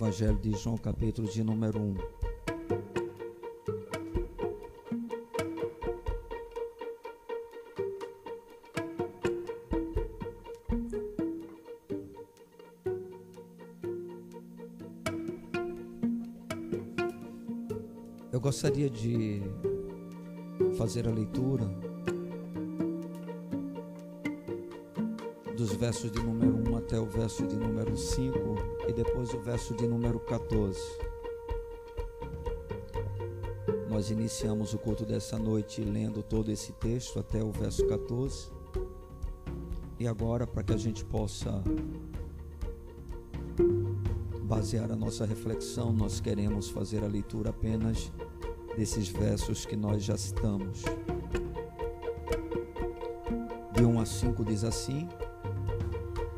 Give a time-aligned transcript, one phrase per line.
[0.00, 1.96] Evangelho de João, capítulo de número 1.
[18.30, 19.42] Eu gostaria de
[20.76, 21.87] fazer a leitura
[25.78, 28.36] versos de número 1 até o verso de número 5
[28.88, 30.76] e depois o verso de número 14.
[33.88, 38.50] Nós iniciamos o culto dessa noite lendo todo esse texto até o verso 14.
[40.00, 41.62] E agora, para que a gente possa
[44.42, 48.10] basear a nossa reflexão, nós queremos fazer a leitura apenas
[48.76, 50.82] desses versos que nós já citamos.
[53.72, 55.08] De 1 a 5 diz assim: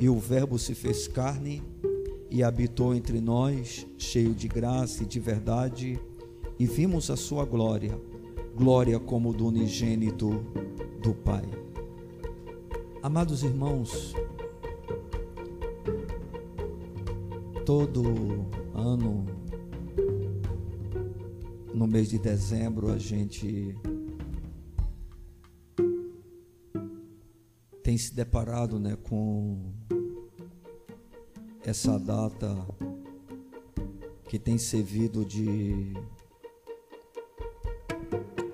[0.00, 1.62] E o Verbo se fez carne
[2.30, 6.00] e habitou entre nós, cheio de graça e de verdade,
[6.58, 8.00] e vimos a sua glória,
[8.56, 10.42] glória como do unigênito
[11.02, 11.44] do Pai.
[13.02, 14.14] Amados irmãos,
[17.66, 18.02] todo
[18.72, 19.26] ano
[21.74, 23.76] no mês de dezembro a gente
[27.90, 29.58] tem se deparado né, com
[31.64, 32.56] essa data
[34.28, 35.92] que tem servido de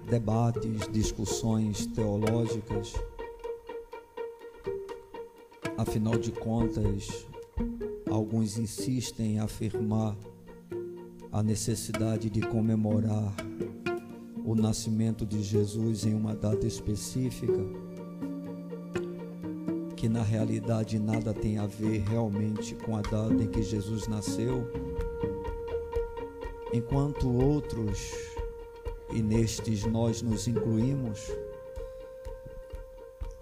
[0.08, 2.94] debates, discussões teológicas.
[5.76, 7.26] Afinal de contas,
[8.10, 10.16] alguns insistem em afirmar
[11.30, 13.36] a necessidade de comemorar
[14.46, 17.85] o nascimento de Jesus em uma data específica,
[20.06, 24.64] que na realidade nada tem a ver realmente com a data em que Jesus nasceu,
[26.72, 28.12] enquanto outros,
[29.12, 31.28] e nestes nós nos incluímos,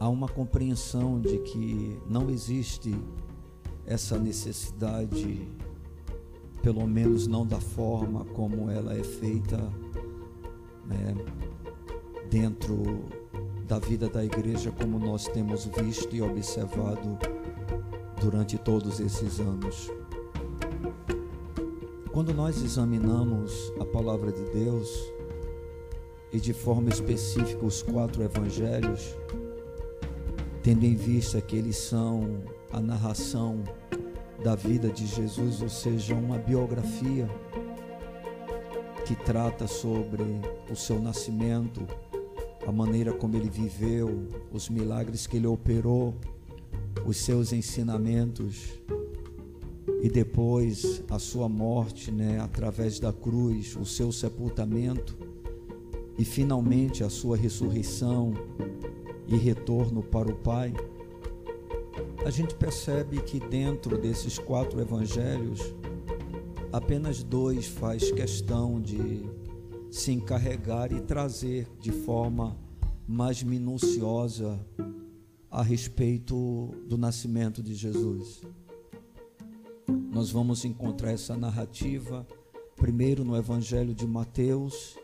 [0.00, 2.94] há uma compreensão de que não existe
[3.84, 5.46] essa necessidade
[6.62, 9.58] pelo menos não da forma como ela é feita
[10.86, 11.14] né,
[12.31, 13.04] dentro
[13.66, 17.19] da vida da igreja, como nós temos visto e observado
[18.20, 19.91] durante todos esses anos.
[22.12, 25.14] Quando nós examinamos a palavra de Deus,
[26.34, 29.14] e de forma específica os quatro evangelhos,
[30.64, 32.42] tendo em vista que eles são
[32.72, 33.62] a narração
[34.42, 37.31] da vida de Jesus, ou seja, uma biografia
[39.06, 40.25] que trata sobre
[40.69, 41.86] o seu nascimento,
[42.66, 46.14] a maneira como ele viveu, os milagres que ele operou,
[47.06, 48.80] os seus ensinamentos
[50.02, 55.16] e depois a sua morte, né, através da cruz, o seu sepultamento
[56.19, 58.34] e finalmente a sua ressurreição
[59.26, 60.72] e retorno para o Pai
[62.25, 65.60] a gente percebe que dentro desses quatro evangelhos,
[66.72, 69.28] apenas dois faz questão de
[69.94, 72.59] se encarregar e trazer de forma
[73.06, 74.59] mais minuciosa
[75.49, 78.43] a respeito do nascimento de Jesus.
[80.10, 82.27] Nós vamos encontrar essa narrativa
[82.75, 84.99] primeiro no Evangelho de Mateus,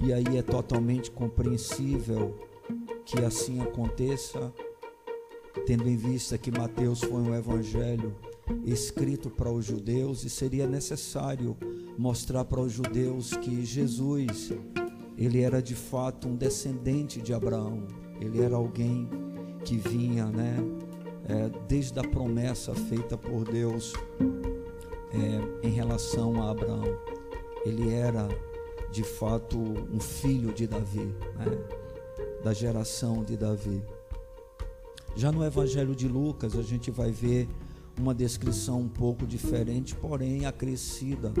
[0.00, 2.36] e aí é totalmente compreensível
[3.04, 4.52] que assim aconteça
[5.66, 8.12] tendo em vista que Mateus foi um evangelho
[8.64, 11.56] escrito para os judeus e seria necessário
[11.98, 14.52] mostrar para os judeus que Jesus,
[15.16, 17.86] ele era de fato um descendente de Abraão,
[18.20, 19.08] ele era alguém
[19.64, 20.56] que vinha, né,
[21.28, 23.92] é, desde a promessa feita por Deus
[25.12, 26.84] é, em relação a Abraão,
[27.64, 28.28] ele era
[28.92, 31.58] de fato um filho de Davi, né,
[32.44, 33.82] da geração de Davi.
[35.16, 37.48] Já no Evangelho de Lucas, a gente vai ver
[37.98, 41.32] uma descrição um pouco diferente, porém acrescida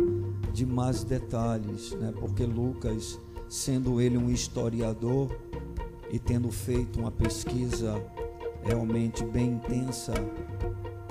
[0.52, 2.12] de mais detalhes, né?
[2.18, 5.36] porque Lucas, sendo ele um historiador
[6.10, 8.02] e tendo feito uma pesquisa
[8.64, 10.14] realmente bem intensa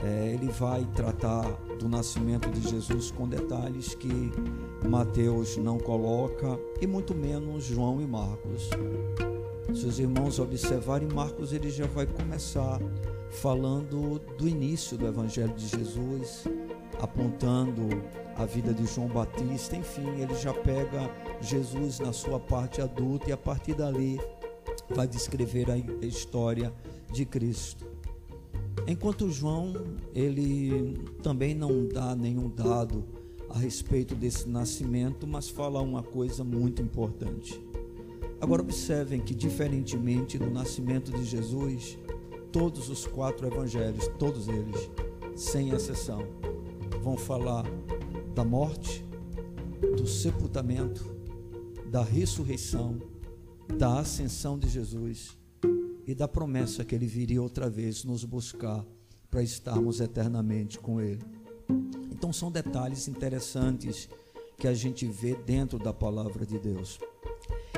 [0.06, 1.50] é, ele vai tratar
[1.80, 4.32] do nascimento de Jesus com detalhes que
[4.88, 8.70] Mateus não coloca e muito menos João e Marcos.
[9.74, 12.80] Se os irmãos observarem, Marcos ele já vai começar
[13.30, 16.46] falando do início do Evangelho de Jesus,
[17.00, 17.90] apontando
[18.36, 21.10] a vida de João Batista, enfim, ele já pega
[21.42, 24.20] Jesus na sua parte adulta e a partir dali
[24.90, 26.74] vai descrever a história
[27.12, 27.86] de Cristo.
[28.88, 29.74] Enquanto João,
[30.14, 33.04] ele também não dá nenhum dado
[33.50, 37.60] a respeito desse nascimento, mas fala uma coisa muito importante.
[38.40, 41.98] Agora observem que diferentemente do nascimento de Jesus,
[42.56, 44.90] todos os quatro evangelhos, todos eles,
[45.36, 46.26] sem exceção,
[47.04, 47.66] vão falar
[48.34, 49.06] da morte,
[49.98, 51.04] do sepultamento,
[51.92, 52.98] da ressurreição,
[53.78, 55.38] da ascensão de Jesus
[56.08, 58.86] e da promessa que ele viria outra vez nos buscar
[59.30, 61.26] para estarmos eternamente com ele.
[62.10, 64.08] Então são detalhes interessantes
[64.58, 67.00] que a gente vê dentro da palavra de Deus.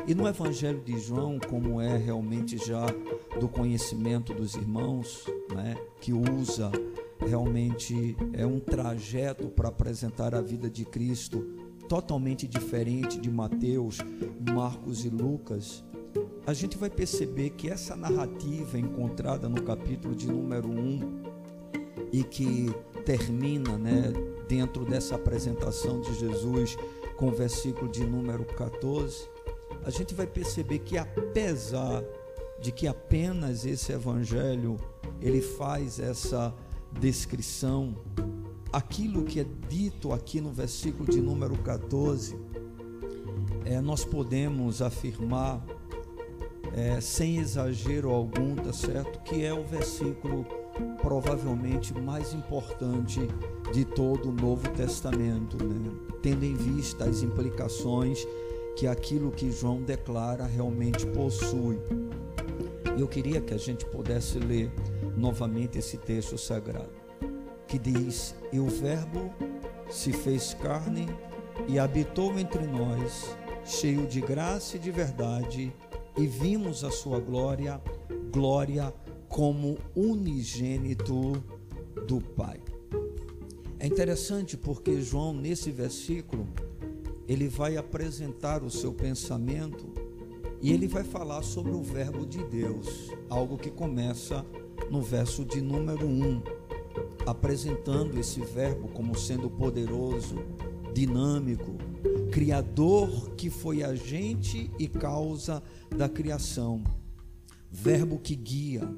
[0.07, 2.85] E no Evangelho de João, como é realmente já
[3.39, 6.71] do conhecimento dos irmãos, né, que usa
[7.19, 11.45] realmente é um trajeto para apresentar a vida de Cristo
[11.89, 13.97] totalmente diferente de Mateus,
[14.53, 15.83] Marcos e Lucas,
[16.45, 21.21] a gente vai perceber que essa narrativa encontrada no capítulo de número 1
[22.13, 22.73] e que
[23.05, 24.13] termina né,
[24.47, 26.77] dentro dessa apresentação de Jesus
[27.17, 29.27] com o versículo de número 14,
[29.87, 32.03] a gente vai perceber que apesar
[32.59, 34.75] de que apenas esse evangelho
[35.21, 36.53] ele faz essa
[36.99, 37.95] descrição,
[38.73, 42.37] aquilo que é dito aqui no versículo de número 14,
[43.63, 45.65] é, nós podemos afirmar
[46.73, 49.21] é, sem exagero algum, tá certo?
[49.23, 50.45] Que é o versículo
[51.01, 53.21] provavelmente mais importante
[53.71, 55.91] de todo o Novo Testamento, né?
[56.21, 58.27] tendo em vista as implicações
[58.77, 61.79] que aquilo que João declara realmente possui.
[62.95, 64.71] Eu queria que a gente pudesse ler
[65.17, 66.93] novamente esse texto sagrado,
[67.67, 69.33] que diz: E o Verbo
[69.89, 71.07] se fez carne
[71.67, 73.35] e habitou entre nós,
[73.65, 75.73] cheio de graça e de verdade
[76.15, 77.81] e vimos a sua glória,
[78.31, 78.93] glória
[79.27, 81.43] como unigênito
[82.07, 82.59] do Pai.
[83.79, 86.47] É interessante porque João, nesse versículo,
[87.27, 89.91] ele vai apresentar o seu pensamento
[90.61, 94.45] e ele vai falar sobre o Verbo de Deus, algo que começa
[94.89, 96.41] no verso de número 1,
[97.25, 100.35] apresentando esse Verbo como sendo poderoso,
[100.93, 101.75] dinâmico,
[102.31, 105.61] Criador que foi agente e causa
[105.95, 106.83] da criação,
[107.69, 108.89] Verbo que guia,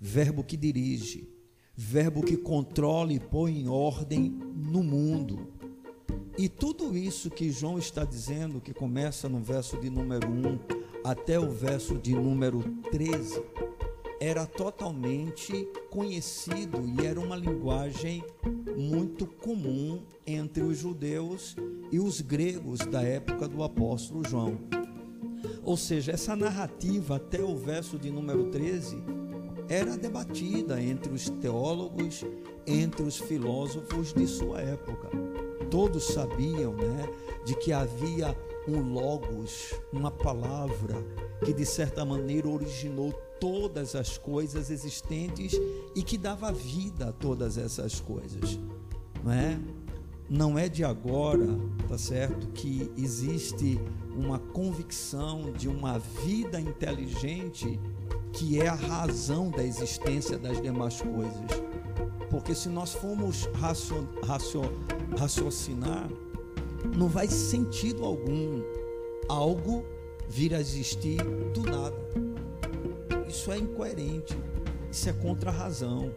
[0.00, 1.28] Verbo que dirige,
[1.76, 5.61] Verbo que controla e põe em ordem no mundo.
[6.36, 10.58] E tudo isso que João está dizendo, que começa no verso de número 1
[11.04, 13.42] até o verso de número 13,
[14.20, 18.24] era totalmente conhecido e era uma linguagem
[18.76, 21.56] muito comum entre os judeus
[21.90, 24.58] e os gregos da época do apóstolo João.
[25.64, 28.96] Ou seja, essa narrativa até o verso de número 13
[29.68, 32.24] era debatida entre os teólogos,
[32.66, 35.10] entre os filósofos de sua época.
[35.72, 37.08] Todos sabiam, né,
[37.46, 38.36] de que havia
[38.68, 40.94] um logos, uma palavra
[41.42, 43.10] que de certa maneira originou
[43.40, 45.58] todas as coisas existentes
[45.96, 48.60] e que dava vida a todas essas coisas,
[49.24, 49.58] não é?
[50.28, 51.46] Não é de agora,
[51.88, 53.80] tá certo, que existe
[54.14, 57.80] uma convicção de uma vida inteligente
[58.30, 61.62] que é a razão da existência das demais coisas.
[62.30, 64.08] Porque se nós formos racio,
[65.18, 66.08] raciocinar,
[66.96, 68.62] não vai sentido algum
[69.28, 69.84] algo
[70.28, 71.96] vir a existir do nada.
[73.28, 74.36] Isso é incoerente,
[74.90, 76.14] isso é contra a razão.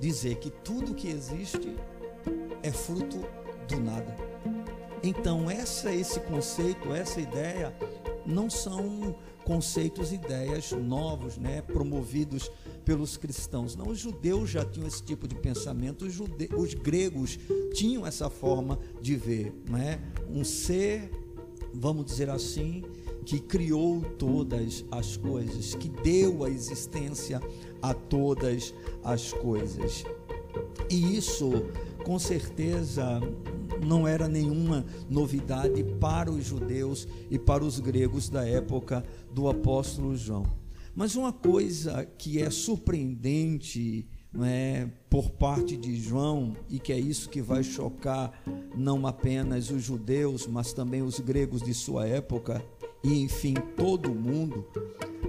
[0.00, 1.76] Dizer que tudo que existe
[2.62, 3.24] é fruto
[3.68, 4.14] do nada.
[5.02, 7.74] Então, essa, esse conceito, essa ideia,
[8.24, 12.50] não são conceitos, ideias novos, né, promovidos
[12.86, 13.74] pelos cristãos.
[13.74, 16.18] Não, os judeus já tinham esse tipo de pensamento, os,
[16.56, 17.36] os gregos
[17.74, 20.00] tinham essa forma de ver, não é?
[20.30, 21.10] Um ser,
[21.74, 22.84] vamos dizer assim,
[23.24, 27.42] que criou todas as coisas, que deu a existência
[27.82, 30.04] a todas as coisas.
[30.88, 31.50] E isso,
[32.04, 33.20] com certeza,
[33.84, 40.16] não era nenhuma novidade para os judeus e para os gregos da época do apóstolo
[40.16, 40.65] João.
[40.96, 44.08] Mas uma coisa que é surpreendente
[44.42, 48.32] é, por parte de João, e que é isso que vai chocar
[48.74, 52.64] não apenas os judeus, mas também os gregos de sua época,
[53.04, 54.66] e enfim todo mundo,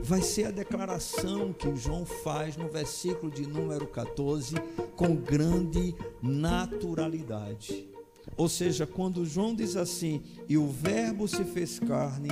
[0.01, 4.55] vai ser a declaração que João faz no versículo de número 14
[4.95, 5.93] com grande
[6.23, 7.89] naturalidade.
[8.35, 12.29] Ou seja, quando João diz assim: E o Verbo se fez carne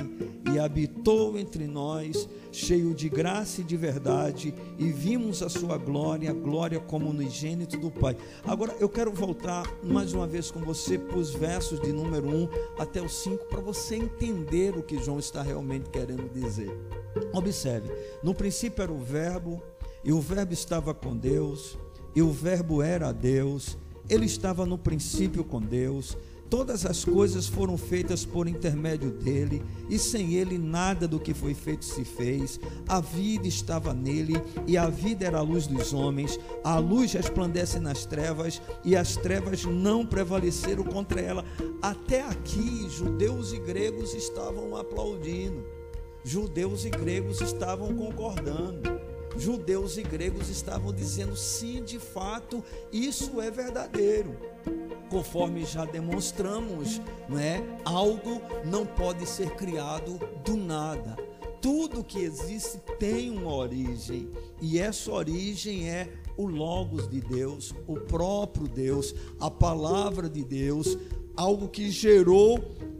[0.52, 0.95] e habitou
[1.38, 6.80] entre nós, cheio de graça e de verdade, e vimos a sua glória, a glória
[6.80, 8.16] como unigênito do Pai.
[8.44, 12.48] Agora eu quero voltar mais uma vez com você para os versos de número 1
[12.78, 16.76] até o 5, para você entender o que João está realmente querendo dizer.
[17.32, 17.88] Observe:
[18.22, 19.62] no princípio era o Verbo,
[20.02, 21.78] e o Verbo estava com Deus,
[22.14, 26.16] e o Verbo era Deus ele estava no princípio com Deus,
[26.48, 31.54] todas as coisas foram feitas por intermédio dele, e sem ele nada do que foi
[31.54, 32.60] feito se fez.
[32.88, 34.34] A vida estava nele,
[34.66, 36.38] e a vida era a luz dos homens.
[36.64, 41.44] A luz resplandece nas trevas, e as trevas não prevaleceram contra ela.
[41.82, 45.64] Até aqui, judeus e gregos estavam aplaudindo,
[46.24, 48.96] judeus e gregos estavam concordando
[49.38, 54.34] judeus e gregos estavam dizendo sim, de fato, isso é verdadeiro.
[55.08, 57.62] Conforme já demonstramos, não é?
[57.84, 61.16] Algo não pode ser criado do nada.
[61.60, 64.28] Tudo que existe tem uma origem,
[64.60, 70.96] e essa origem é o logos de Deus, o próprio Deus, a palavra de Deus,
[71.36, 72.58] algo que gerou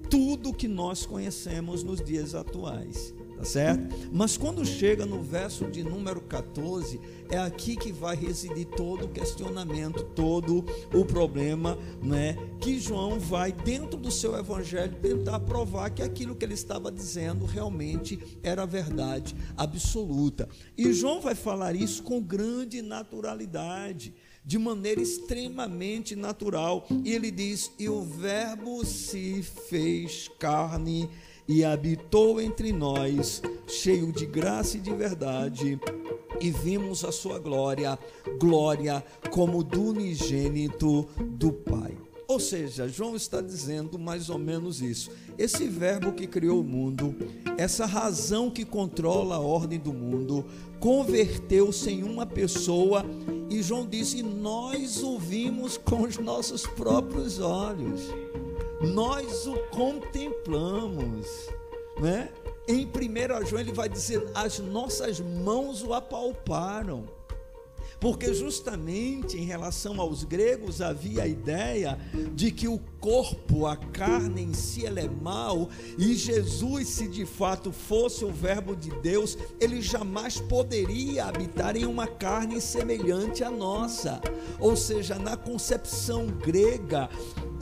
[0.08, 3.94] tudo que nós conhecemos nos dias atuais tá certo?
[4.12, 9.08] Mas quando chega no verso de número 14, é aqui que vai residir todo o
[9.08, 10.64] questionamento, todo
[10.94, 12.36] o problema, né?
[12.60, 17.44] Que João vai dentro do seu evangelho tentar provar que aquilo que ele estava dizendo
[17.44, 20.48] realmente era verdade absoluta.
[20.76, 24.14] E João vai falar isso com grande naturalidade
[24.46, 26.86] de maneira extremamente natural.
[27.04, 31.10] E ele diz: E o Verbo se fez carne
[31.48, 35.78] e habitou entre nós, cheio de graça e de verdade,
[36.40, 37.98] e vimos a sua glória,
[38.38, 41.96] glória como do unigênito do Pai.
[42.28, 45.10] Ou seja, João está dizendo mais ou menos isso.
[45.38, 47.14] Esse verbo que criou o mundo,
[47.56, 50.44] essa razão que controla a ordem do mundo,
[50.80, 53.06] converteu-se em uma pessoa
[53.48, 58.10] e João disse: Nós o vimos com os nossos próprios olhos
[58.80, 61.26] nós o contemplamos,
[62.00, 62.30] né?
[62.68, 67.04] Em 1 João ele vai dizer: as nossas mãos o apalparam.
[67.98, 71.98] Porque justamente em relação aos gregos havia a ideia
[72.34, 77.24] de que o corpo, a carne em si, ela é mal, e Jesus, se de
[77.24, 83.50] fato fosse o Verbo de Deus, ele jamais poderia habitar em uma carne semelhante à
[83.50, 84.20] nossa.
[84.60, 87.08] Ou seja, na concepção grega,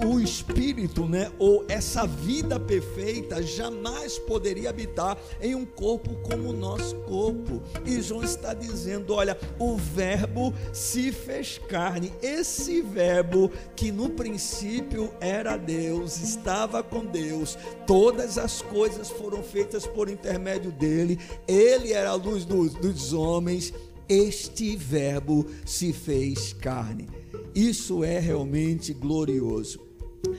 [0.02, 6.52] o espírito, né, ou essa vida perfeita jamais poderia habitar em um corpo como o
[6.52, 7.62] nosso corpo.
[7.84, 12.12] E João está dizendo, olha, o verbo se fez carne.
[12.22, 17.56] Esse verbo que no princípio era Deus, estava com Deus.
[17.86, 21.18] Todas as coisas foram feitas por intermédio dele.
[21.46, 23.72] Ele era a luz dos, dos homens.
[24.08, 27.08] Este verbo se fez carne.
[27.54, 29.83] Isso é realmente glorioso.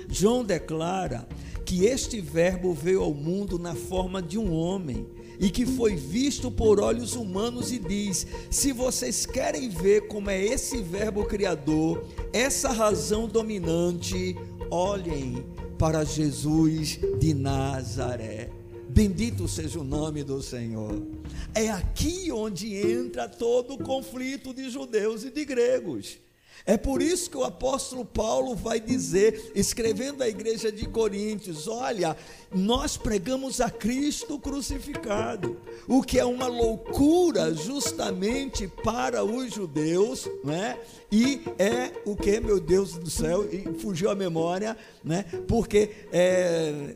[0.09, 1.27] João declara
[1.65, 5.07] que este Verbo veio ao mundo na forma de um homem
[5.39, 10.43] e que foi visto por olhos humanos e diz: se vocês querem ver como é
[10.43, 14.35] esse Verbo criador, essa razão dominante,
[14.69, 15.43] olhem
[15.77, 18.49] para Jesus de Nazaré.
[18.87, 21.01] Bendito seja o nome do Senhor.
[21.53, 26.17] É aqui onde entra todo o conflito de judeus e de gregos.
[26.67, 32.17] É por isso que o apóstolo Paulo vai dizer, escrevendo à igreja de Coríntios: Olha,
[32.51, 35.57] nós pregamos a Cristo crucificado,
[35.87, 40.79] o que é uma loucura justamente para os judeus, né?
[41.11, 45.23] E é o que, meu Deus do céu, fugiu a memória, né?
[45.47, 46.95] Porque é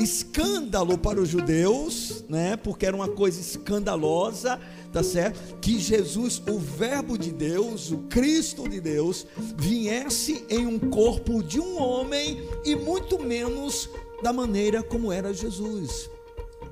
[0.00, 2.56] escândalo para os judeus, né?
[2.56, 4.60] Porque era uma coisa escandalosa
[4.92, 5.58] tá certo?
[5.60, 9.26] Que Jesus, o Verbo de Deus, o Cristo de Deus,
[9.56, 13.88] viesse em um corpo de um homem e muito menos
[14.22, 16.10] da maneira como era Jesus.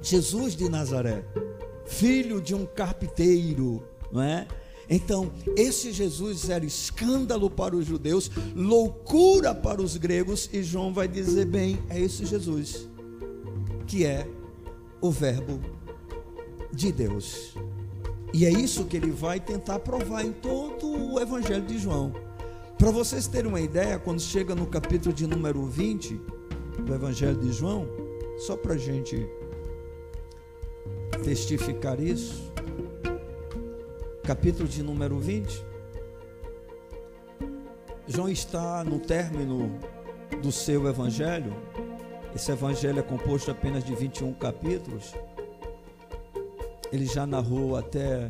[0.02, 1.25] Jesus de Nazaré,
[1.87, 3.82] filho de um carpinteiro,
[4.12, 4.46] não é?
[4.88, 11.08] Então, esse Jesus era escândalo para os judeus, loucura para os gregos, e João vai
[11.08, 12.87] dizer: bem, é esse Jesus
[13.87, 14.28] que é
[15.00, 15.61] o Verbo
[16.73, 17.54] de Deus.
[18.37, 22.12] E é isso que ele vai tentar provar em todo o Evangelho de João.
[22.76, 26.21] Para vocês terem uma ideia, quando chega no capítulo de número 20
[26.85, 27.88] do Evangelho de João,
[28.37, 29.26] só para a gente
[31.25, 32.52] testificar isso,
[34.23, 35.64] capítulo de número 20,
[38.07, 39.78] João está no término
[40.43, 41.57] do seu Evangelho,
[42.35, 45.14] esse Evangelho é composto apenas de 21 capítulos,
[46.93, 48.28] ele já narrou até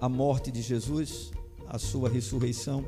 [0.00, 1.30] a morte de Jesus,
[1.66, 2.84] a sua ressurreição.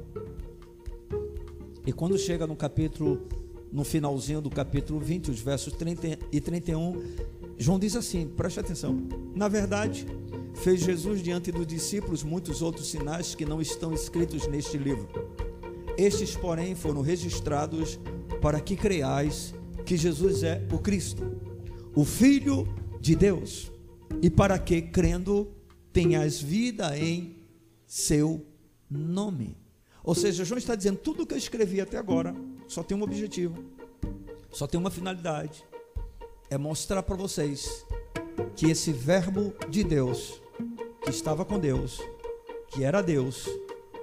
[1.87, 3.27] E quando chega no capítulo,
[3.73, 7.03] no finalzinho do capítulo 20, os versos 30 e 31,
[7.59, 8.97] João diz assim: preste atenção.
[9.35, 10.07] Na verdade,
[10.55, 15.09] fez Jesus diante dos discípulos muitos outros sinais que não estão escritos neste livro.
[15.97, 17.99] Estes, porém, foram registrados
[18.43, 21.23] para que creiais que Jesus é o Cristo,
[21.95, 22.69] o Filho
[23.01, 23.71] de Deus,
[24.23, 25.53] e para que, crendo,
[25.93, 27.37] tenhas vida em
[27.87, 28.47] seu
[28.91, 29.57] nome.
[30.03, 32.35] Ou seja, João está dizendo: tudo que eu escrevi até agora
[32.69, 33.65] só tem um objetivo,
[34.51, 35.65] só tem uma finalidade:
[36.51, 37.85] é mostrar para vocês
[38.55, 40.41] que esse Verbo de Deus,
[41.03, 42.01] que estava com Deus,
[42.69, 43.49] que era Deus,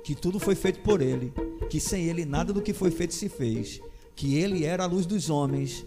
[0.04, 1.34] que tudo foi feito por Ele,
[1.70, 3.82] que sem Ele nada do que foi feito se fez,
[4.16, 5.86] que Ele era a luz dos homens,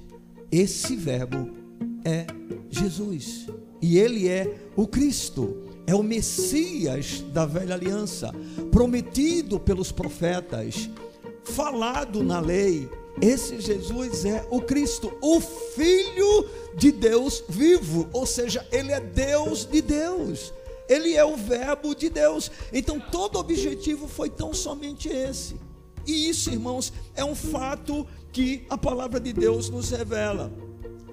[0.51, 1.66] esse Verbo
[2.07, 2.27] é
[2.71, 3.47] Jesus.
[3.83, 8.33] E Ele é o Cristo é o Messias da velha aliança,
[8.73, 10.91] prometido pelos profetas,
[11.45, 12.89] falado na lei.
[13.23, 16.47] Esse Jesus é o Cristo, o Filho
[16.77, 20.53] de Deus vivo, ou seja, ele é Deus de Deus.
[20.89, 22.51] Ele é o Verbo de Deus.
[22.73, 25.57] Então, todo objetivo foi tão somente esse.
[26.07, 30.53] E isso, irmãos, é um fato que a palavra de Deus nos revela.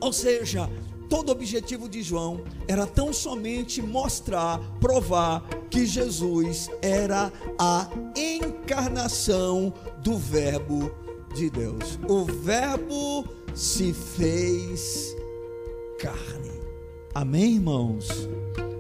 [0.04, 0.70] Ou seja,
[1.08, 9.74] todo o objetivo de João era tão somente mostrar, provar que Jesus era a encarnação
[10.00, 10.92] do Verbo
[11.34, 11.98] de Deus.
[12.06, 13.26] O Verbo
[13.56, 15.16] se fez
[16.00, 16.52] carne.
[17.16, 18.10] Amém, irmãos?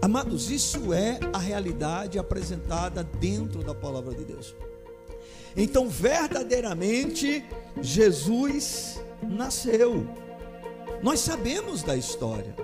[0.02, 4.54] Amados, isso é a realidade apresentada dentro da palavra de Deus.
[5.56, 7.45] Então, verdadeiramente,
[7.82, 10.06] Jesus nasceu.
[11.04, 12.56] Nós sabemos da história.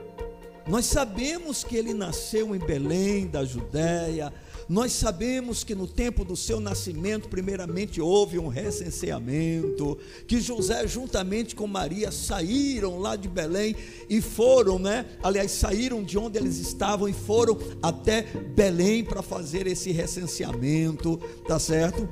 [0.66, 4.32] Nós sabemos que ele nasceu em Belém, da Judéia.
[4.70, 11.54] Nós sabemos que no tempo do seu nascimento, primeiramente houve um recenseamento, que José juntamente
[11.54, 13.76] com Maria saíram lá de Belém
[14.10, 15.06] e foram, né?
[15.22, 18.22] Aliás, saíram de onde eles estavam e foram até
[18.56, 22.08] Belém para fazer esse recenseamento, tá certo?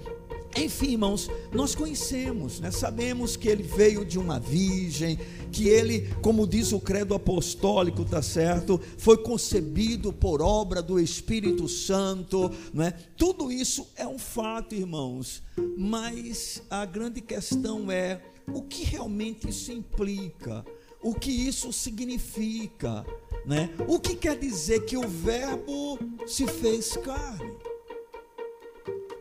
[0.63, 2.71] Enfim, irmãos, nós conhecemos, né?
[2.71, 5.19] sabemos que ele veio de uma virgem,
[5.51, 8.79] que ele, como diz o credo apostólico, tá certo?
[8.97, 12.93] Foi concebido por obra do Espírito Santo, né?
[13.15, 15.43] Tudo isso é um fato, irmãos.
[15.77, 20.65] Mas a grande questão é o que realmente isso implica?
[21.01, 23.05] O que isso significa,
[23.45, 23.69] né?
[23.87, 27.55] O que quer dizer que o verbo se fez carne?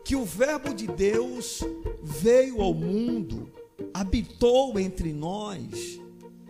[0.07, 1.61] Que o Verbo de Deus
[2.01, 3.51] veio ao mundo,
[3.93, 5.99] habitou entre nós.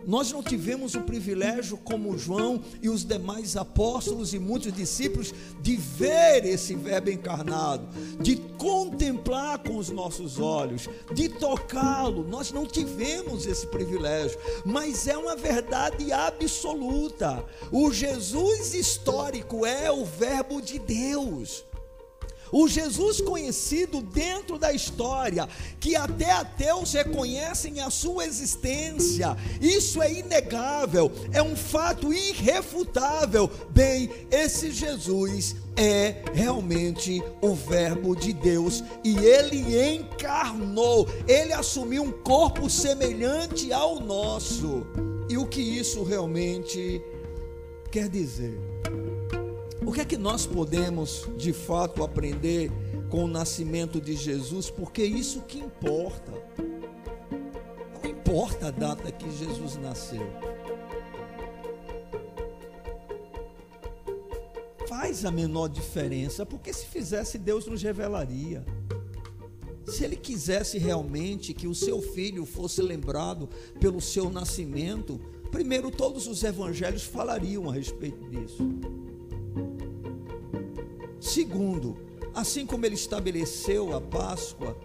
[0.06, 5.74] Nós não tivemos o privilégio, como João e os demais apóstolos e muitos discípulos, de
[5.74, 7.88] ver esse Verbo encarnado,
[8.22, 12.22] de contemplar com os nossos olhos, de tocá-lo.
[12.28, 17.44] Nós não tivemos esse privilégio, mas é uma verdade absoluta.
[17.72, 21.64] O Jesus histórico é o Verbo de Deus.
[22.52, 30.12] O Jesus conhecido dentro da história, que até ateus reconhecem a sua existência, isso é
[30.12, 33.50] inegável, é um fato irrefutável.
[33.70, 42.10] Bem, esse Jesus é realmente o Verbo de Deus e ele encarnou, ele assumiu um
[42.10, 44.86] corpo semelhante ao nosso.
[45.28, 47.00] E o que isso realmente
[47.90, 48.58] quer dizer?
[49.88, 52.70] O que é que nós podemos de fato aprender
[53.08, 54.68] com o nascimento de Jesus?
[54.68, 56.30] Porque isso que importa.
[58.04, 60.20] Não importa a data que Jesus nasceu.
[64.86, 68.66] Faz a menor diferença, porque se fizesse, Deus nos revelaria.
[69.86, 73.48] Se ele quisesse realmente que o seu filho fosse lembrado
[73.80, 75.18] pelo seu nascimento,
[75.50, 78.62] primeiro todos os evangelhos falariam a respeito disso.
[81.20, 81.96] Segundo,
[82.34, 84.76] assim como ele estabeleceu a Páscoa,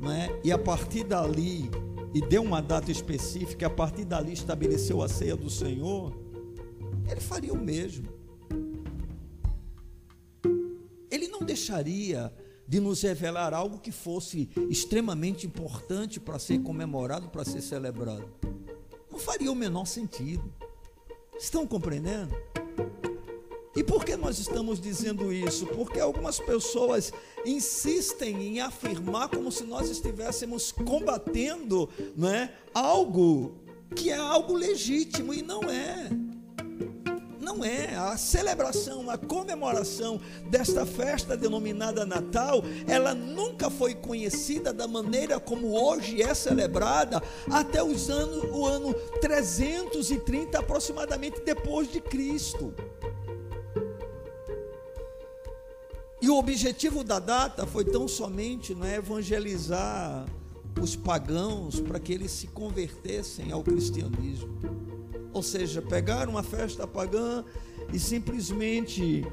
[0.00, 1.70] né, e a partir dali,
[2.14, 6.12] e deu uma data específica, a partir dali estabeleceu a ceia do Senhor,
[7.08, 8.16] ele faria o mesmo.
[11.46, 12.32] deixaria
[12.68, 18.28] de nos revelar algo que fosse extremamente importante para ser comemorado, para ser celebrado?
[19.10, 20.52] Não faria o menor sentido.
[21.38, 22.34] Estão compreendendo?
[23.76, 25.66] E por que nós estamos dizendo isso?
[25.66, 27.12] Porque algumas pessoas
[27.44, 31.86] insistem em afirmar como se nós estivéssemos combatendo
[32.16, 33.54] né, algo
[33.94, 36.08] que é algo legítimo e não é.
[37.38, 37.94] Não é.
[37.94, 45.78] A celebração, a comemoração desta festa denominada Natal, ela nunca foi conhecida da maneira como
[45.78, 52.74] hoje é celebrada até os anos, o ano 330 aproximadamente depois de Cristo.
[56.26, 60.26] E o objetivo da data foi tão somente não é, evangelizar
[60.82, 64.58] os pagãos para que eles se convertessem ao cristianismo.
[65.32, 67.44] Ou seja, pegaram uma festa pagã
[67.92, 69.24] e simplesmente,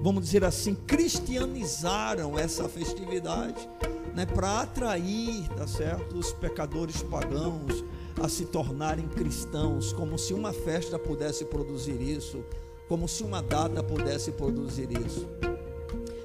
[0.00, 3.68] vamos dizer assim, cristianizaram essa festividade,
[4.14, 7.84] né, para atrair, tá certo, os pecadores pagãos
[8.18, 12.42] a se tornarem cristãos, como se uma festa pudesse produzir isso,
[12.88, 15.28] como se uma data pudesse produzir isso.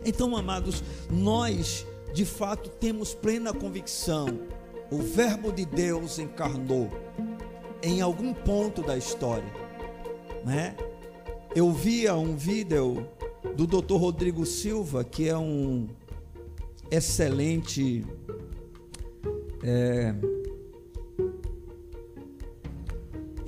[0.06, 4.28] Então, amados, nós de fato temos plena convicção,
[4.92, 6.90] o Verbo de Deus encarnou
[7.82, 9.52] em algum ponto da história,
[10.44, 10.76] né?
[11.56, 13.08] Eu via um vídeo
[13.56, 13.96] do Dr.
[13.96, 15.88] Rodrigo Silva, que é um
[16.92, 18.04] excelente
[19.64, 20.14] é,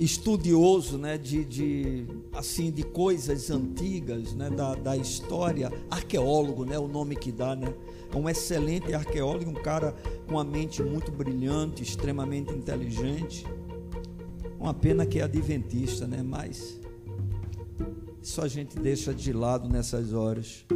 [0.04, 6.88] estudioso né, de, de, assim, de coisas antigas né, da, da história, arqueólogo, né, o
[6.88, 7.72] nome que dá, né?
[8.12, 9.94] É um excelente arqueólogo, um cara
[10.26, 13.46] com a mente muito brilhante, extremamente inteligente.
[14.58, 16.22] Uma pena que é adventista, né?
[16.22, 16.78] Mas
[18.20, 20.66] isso a gente deixa de lado nessas horas.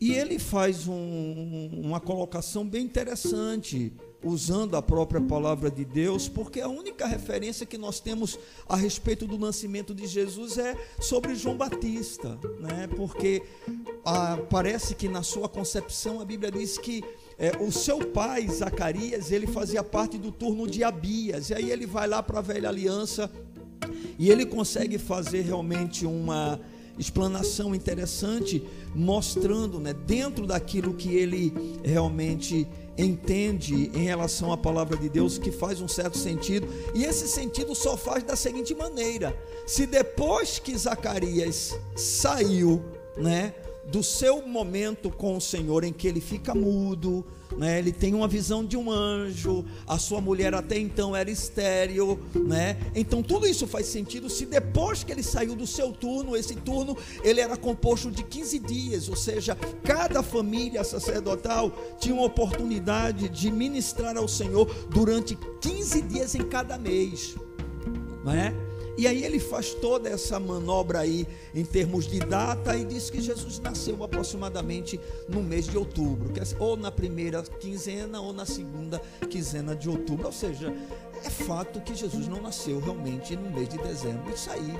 [0.00, 3.92] E ele faz um, uma colocação bem interessante,
[4.24, 9.26] usando a própria palavra de Deus, porque a única referência que nós temos a respeito
[9.26, 12.88] do nascimento de Jesus é sobre João Batista, né?
[12.96, 13.42] Porque
[14.04, 17.04] ah, parece que na sua concepção a Bíblia diz que
[17.38, 21.50] é, o seu pai, Zacarias, ele fazia parte do turno de Abias.
[21.50, 23.30] E aí ele vai lá para a velha aliança
[24.18, 26.60] e ele consegue fazer realmente uma
[26.98, 28.62] explanação interessante,
[28.94, 35.50] mostrando, né, dentro daquilo que ele realmente entende em relação à palavra de Deus, que
[35.50, 40.76] faz um certo sentido, e esse sentido só faz da seguinte maneira: se depois que
[40.76, 42.82] Zacarias saiu,
[43.16, 43.54] né,
[43.86, 47.24] do seu momento com o Senhor em que ele fica mudo,
[47.56, 47.78] né?
[47.78, 52.76] Ele tem uma visão de um anjo, a sua mulher até então era estéril, né?
[52.94, 56.96] Então tudo isso faz sentido se depois que ele saiu do seu turno, esse turno
[57.22, 63.50] ele era composto de 15 dias, ou seja, cada família sacerdotal tinha uma oportunidade de
[63.50, 67.34] ministrar ao Senhor durante 15 dias em cada mês,
[68.24, 68.63] não é?
[68.96, 73.20] E aí ele faz toda essa manobra aí em termos de data e diz que
[73.20, 79.74] Jesus nasceu aproximadamente no mês de outubro, ou na primeira quinzena ou na segunda quinzena
[79.74, 80.26] de outubro.
[80.26, 80.72] Ou seja,
[81.24, 84.32] é fato que Jesus não nasceu realmente no mês de dezembro.
[84.32, 84.78] Isso aí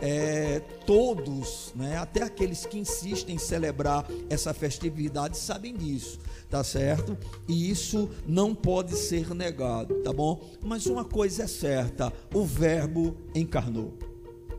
[0.00, 7.16] é, todos, né, até aqueles que insistem em celebrar essa festividade, sabem disso tá certo?
[7.48, 10.40] E isso não pode ser negado, tá bom?
[10.62, 13.94] Mas uma coisa é certa: o Verbo encarnou,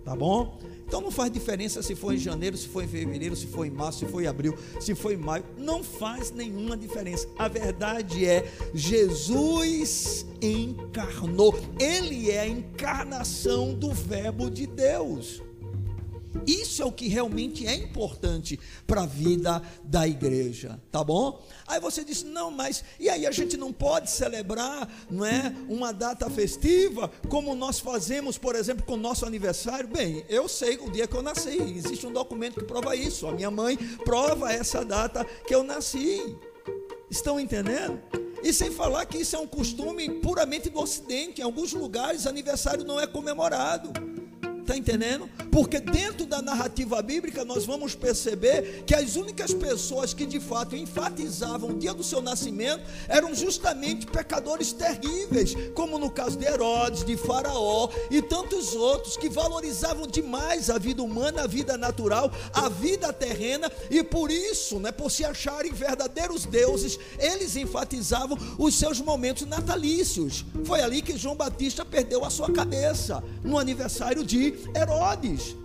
[0.04, 0.60] tá bom?
[0.88, 3.72] Então não faz diferença se foi em janeiro, se foi em fevereiro, se foi em
[3.72, 7.28] março, se foi em abril, se foi em maio, não faz nenhuma diferença.
[7.38, 11.60] A verdade é Jesus encarnou.
[11.78, 15.44] Ele é a encarnação do verbo de Deus.
[16.46, 21.42] Isso é o que realmente é importante para a vida da igreja, tá bom?
[21.68, 25.92] Aí você diz: "Não, mas e aí a gente não pode celebrar, não é, uma
[25.92, 30.92] data festiva como nós fazemos, por exemplo, com o nosso aniversário?" Bem, eu sei o
[30.92, 33.28] dia que eu nasci, existe um documento que prova isso.
[33.28, 36.36] A minha mãe prova essa data que eu nasci.
[37.10, 38.02] Estão entendendo?
[38.44, 41.42] E sem falar que isso é um costume puramente do Ocidente.
[41.42, 43.92] Em alguns lugares, aniversário não é comemorado.
[44.68, 45.30] Está entendendo?
[45.50, 50.76] Porque dentro da narrativa bíblica nós vamos perceber que as únicas pessoas que de fato
[50.76, 57.06] enfatizavam o dia do seu nascimento eram justamente pecadores terríveis, como no caso de Herodes,
[57.06, 62.68] de Faraó e tantos outros que valorizavam demais a vida humana, a vida natural, a
[62.68, 69.00] vida terrena e por isso, né, por se acharem verdadeiros deuses, eles enfatizavam os seus
[69.00, 70.44] momentos natalícios.
[70.66, 75.56] Foi ali que João Batista perdeu a sua cabeça no aniversário de Herodes.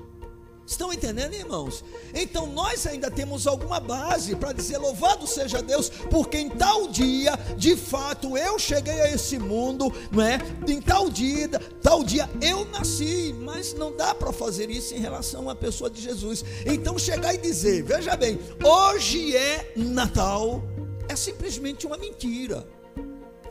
[0.65, 1.85] Estão entendendo, irmãos?
[2.15, 7.37] Então nós ainda temos alguma base para dizer louvado seja Deus, porque em tal dia,
[7.57, 10.39] de fato, eu cheguei a esse mundo, não é?
[10.67, 11.49] Em tal dia,
[11.83, 16.01] tal dia eu nasci, mas não dá para fazer isso em relação à pessoa de
[16.01, 16.45] Jesus.
[16.65, 20.63] Então chegar e dizer, veja bem, hoje é Natal,
[21.09, 22.67] é simplesmente uma mentira.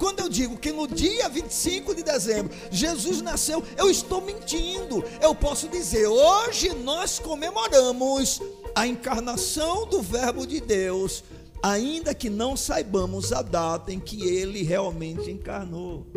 [0.01, 5.03] Quando eu digo que no dia 25 de dezembro Jesus nasceu, eu estou mentindo.
[5.21, 8.41] Eu posso dizer, hoje nós comemoramos
[8.73, 11.23] a encarnação do Verbo de Deus,
[11.61, 16.07] ainda que não saibamos a data em que ele realmente encarnou.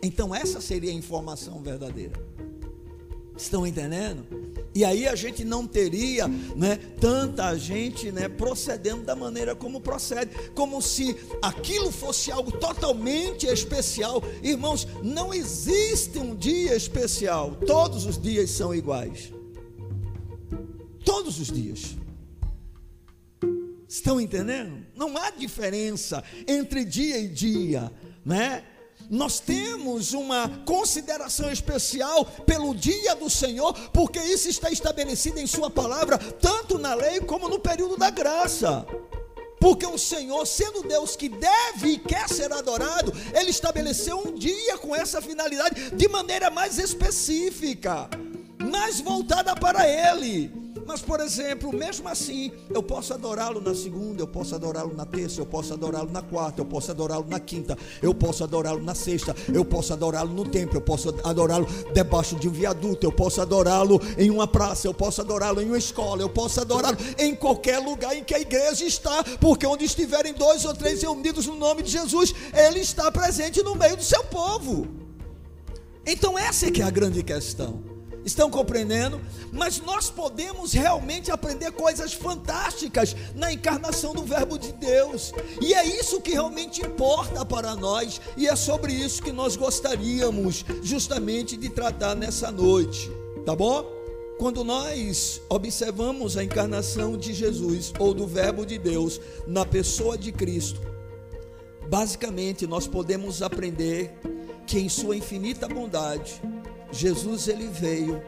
[0.00, 2.14] Então, essa seria a informação verdadeira.
[3.36, 4.24] Estão entendendo?
[4.74, 10.34] E aí a gente não teria né, tanta gente né, procedendo da maneira como procede,
[10.52, 14.20] como se aquilo fosse algo totalmente especial.
[14.42, 19.32] Irmãos, não existe um dia especial, todos os dias são iguais.
[21.04, 21.96] Todos os dias.
[23.88, 24.84] Estão entendendo?
[24.96, 27.92] Não há diferença entre dia e dia,
[28.24, 28.64] né?
[29.10, 35.70] Nós temos uma consideração especial pelo dia do Senhor, porque isso está estabelecido em Sua
[35.70, 38.86] palavra, tanto na lei como no período da graça.
[39.60, 44.76] Porque o Senhor, sendo Deus que deve e quer ser adorado, Ele estabeleceu um dia
[44.78, 48.08] com essa finalidade, de maneira mais específica,
[48.58, 50.63] mais voltada para Ele.
[50.86, 55.40] Mas, por exemplo, mesmo assim, eu posso adorá-lo na segunda, eu posso adorá-lo na terça,
[55.40, 59.34] eu posso adorá-lo na quarta, eu posso adorá-lo na quinta, eu posso adorá-lo na sexta,
[59.52, 64.00] eu posso adorá-lo no templo, eu posso adorá-lo debaixo de um viaduto, eu posso adorá-lo
[64.18, 68.14] em uma praça, eu posso adorá-lo em uma escola, eu posso adorá-lo em qualquer lugar
[68.14, 71.90] em que a igreja está, porque onde estiverem dois ou três reunidos no nome de
[71.90, 74.86] Jesus, Ele está presente no meio do seu povo.
[76.06, 77.93] Então, essa é que é a grande questão.
[78.24, 79.20] Estão compreendendo?
[79.52, 85.32] Mas nós podemos realmente aprender coisas fantásticas na encarnação do Verbo de Deus.
[85.60, 88.20] E é isso que realmente importa para nós.
[88.36, 93.10] E é sobre isso que nós gostaríamos justamente de tratar nessa noite.
[93.44, 93.84] Tá bom?
[94.38, 100.32] Quando nós observamos a encarnação de Jesus ou do Verbo de Deus na pessoa de
[100.32, 100.80] Cristo,
[101.88, 104.12] basicamente nós podemos aprender
[104.66, 106.40] que em sua infinita bondade,
[106.94, 108.22] Jesus ele veio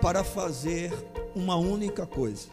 [0.00, 0.92] para fazer
[1.34, 2.48] uma única coisa.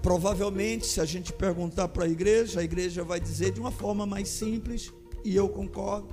[0.00, 4.06] Provavelmente, se a gente perguntar para a igreja, a igreja vai dizer de uma forma
[4.06, 4.92] mais simples,
[5.24, 6.08] e eu concordo,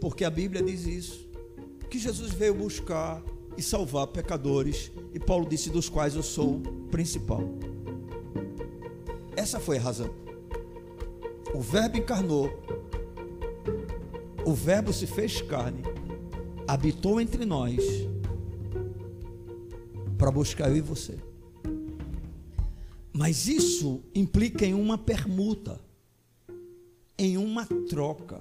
[0.00, 1.28] porque a Bíblia diz isso,
[1.88, 3.20] que Jesus veio buscar
[3.56, 6.60] e salvar pecadores, e Paulo disse dos quais eu sou
[6.92, 7.42] principal.
[9.36, 10.10] Essa foi a razão.
[11.52, 12.50] O Verbo encarnou,
[14.44, 15.82] o Verbo se fez carne
[16.72, 17.82] habitou entre nós
[20.16, 21.18] para buscar eu e você.
[23.12, 25.80] Mas isso implica em uma permuta,
[27.18, 28.40] em uma troca.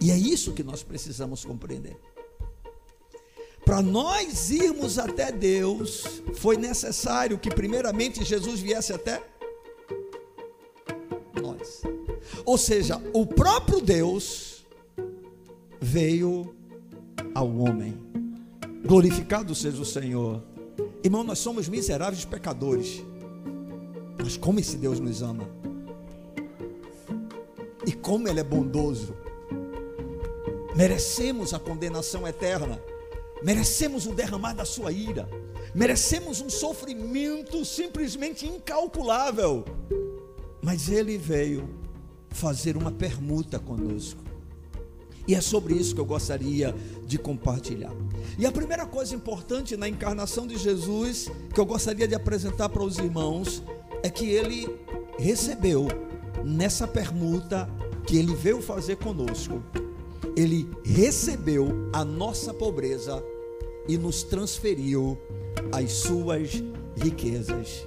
[0.00, 1.94] E é isso que nós precisamos compreender.
[3.62, 9.22] Para nós irmos até Deus, foi necessário que, primeiramente, Jesus viesse até
[11.40, 11.82] nós.
[12.46, 14.49] Ou seja, o próprio Deus
[15.80, 16.54] veio
[17.34, 17.96] ao homem.
[18.84, 20.42] Glorificado seja o Senhor.
[21.02, 23.02] Irmão, nós somos miseráveis pecadores.
[24.22, 25.48] Mas como esse Deus nos ama.
[27.86, 29.14] E como Ele é bondoso.
[30.76, 32.80] Merecemos a condenação eterna.
[33.42, 35.28] Merecemos o derramar da sua ira.
[35.74, 39.64] Merecemos um sofrimento simplesmente incalculável.
[40.62, 41.68] Mas Ele veio
[42.28, 44.29] fazer uma permuta conosco.
[45.26, 46.74] E é sobre isso que eu gostaria
[47.06, 47.92] de compartilhar.
[48.38, 52.82] E a primeira coisa importante na encarnação de Jesus, que eu gostaria de apresentar para
[52.82, 53.62] os irmãos,
[54.02, 54.68] é que ele
[55.18, 55.88] recebeu
[56.44, 57.68] nessa permuta
[58.06, 59.62] que ele veio fazer conosco,
[60.36, 63.22] ele recebeu a nossa pobreza
[63.86, 65.18] e nos transferiu
[65.72, 66.62] as suas
[66.96, 67.86] riquezas.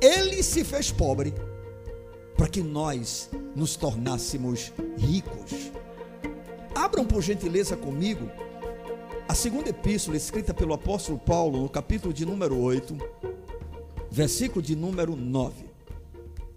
[0.00, 1.34] Ele se fez pobre
[2.36, 5.72] para que nós nos tornássemos ricos.
[6.78, 8.30] Abram por gentileza comigo
[9.28, 12.96] a segunda epístola escrita pelo apóstolo Paulo, no capítulo de número 8,
[14.08, 15.64] versículo de número 9.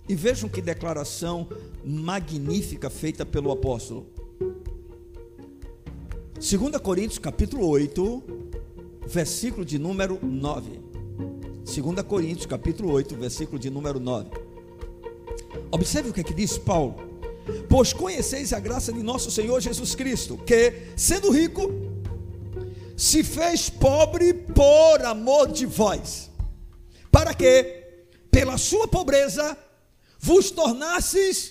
[0.08, 1.50] E vejam que declaração
[1.84, 4.06] magnífica feita pelo apóstolo.
[6.36, 8.24] 2 Coríntios capítulo 8,
[9.08, 10.82] versículo de número 9.
[11.66, 14.30] 2 Coríntios capítulo 8, versículo de número 9.
[15.72, 17.11] Observe o que, é que diz Paulo.
[17.70, 21.72] Pois conheceis a graça de nosso Senhor Jesus Cristo, que, sendo rico,
[22.98, 26.30] se fez pobre por amor de vós,
[27.12, 27.84] para que,
[28.30, 29.58] pela sua pobreza,
[30.20, 31.50] vos tornasses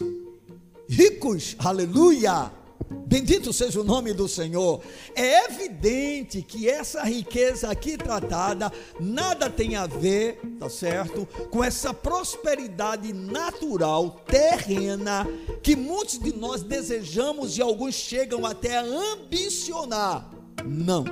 [0.88, 1.56] ricos.
[1.58, 2.59] Aleluia!
[2.90, 4.82] Bendito seja o nome do Senhor.
[5.14, 11.94] É evidente que essa riqueza aqui tratada nada tem a ver, tá certo, com essa
[11.94, 15.26] prosperidade natural terrena
[15.62, 20.28] que muitos de nós desejamos e alguns chegam até a ambicionar.
[20.64, 21.04] Não.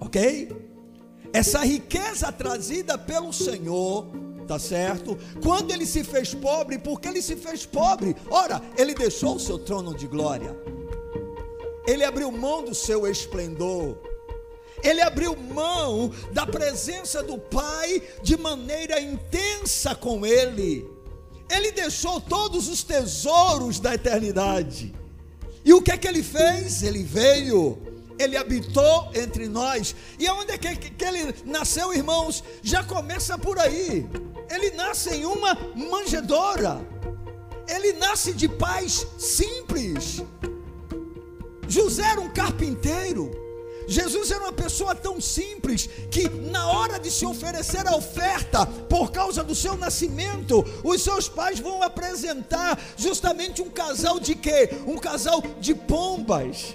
[0.00, 0.48] OK?
[1.32, 5.16] Essa riqueza trazida pelo Senhor tá certo?
[5.42, 8.16] Quando ele se fez pobre, porque ele se fez pobre?
[8.30, 10.56] Ora, ele deixou o seu trono de glória.
[11.86, 13.98] Ele abriu mão do seu esplendor.
[14.82, 20.88] Ele abriu mão da presença do Pai de maneira intensa com ele.
[21.50, 24.94] Ele deixou todos os tesouros da eternidade.
[25.64, 26.82] E o que é que ele fez?
[26.82, 27.78] Ele veio
[28.18, 29.94] ele habitou entre nós.
[30.18, 32.42] E aonde é que, que, ele nasceu, irmãos?
[32.62, 34.06] Já começa por aí.
[34.50, 36.80] Ele nasce em uma manjedoura.
[37.66, 40.22] Ele nasce de pais simples.
[41.66, 43.30] José era um carpinteiro.
[43.86, 49.10] Jesus era uma pessoa tão simples que, na hora de se oferecer a oferta, por
[49.10, 54.70] causa do seu nascimento, os seus pais vão apresentar justamente um casal de quê?
[54.86, 56.74] Um casal de pombas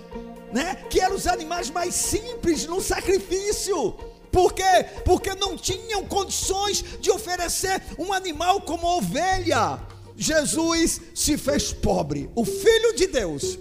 [0.54, 0.76] né?
[0.90, 3.96] Que eram os animais mais simples no sacrifício.
[4.34, 4.84] Por quê?
[5.06, 9.80] Porque não tinham condições de oferecer um animal como ovelha.
[10.17, 13.60] Jesus se fez pobre, o Filho de Deus,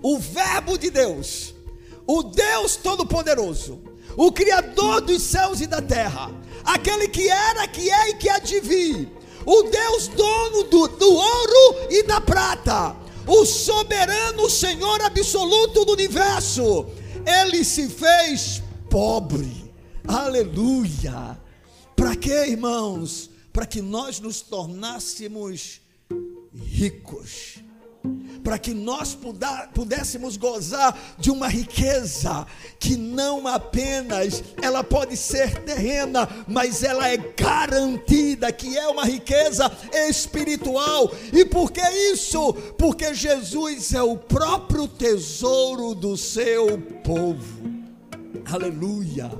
[0.00, 1.52] o Verbo de Deus,
[2.06, 3.80] o Deus Todo-Poderoso,
[4.16, 6.30] o Criador dos céus e da terra,
[6.64, 9.08] aquele que era, que é e que há de vir,
[9.44, 12.94] o Deus dono do, do ouro e da prata,
[13.26, 16.86] o soberano Senhor absoluto do universo,
[17.26, 19.59] ele se fez pobre.
[20.10, 21.38] Aleluia.
[21.94, 23.30] Para quê, irmãos?
[23.52, 25.80] Para que nós nos tornássemos
[26.54, 27.60] ricos
[28.42, 29.16] para que nós
[29.74, 32.46] pudéssemos gozar de uma riqueza
[32.78, 39.70] que não apenas ela pode ser terrena, mas ela é garantida que é uma riqueza
[40.08, 41.12] espiritual.
[41.32, 42.52] E por que isso?
[42.78, 47.70] Porque Jesus é o próprio tesouro do seu povo.
[48.46, 49.30] Aleluia.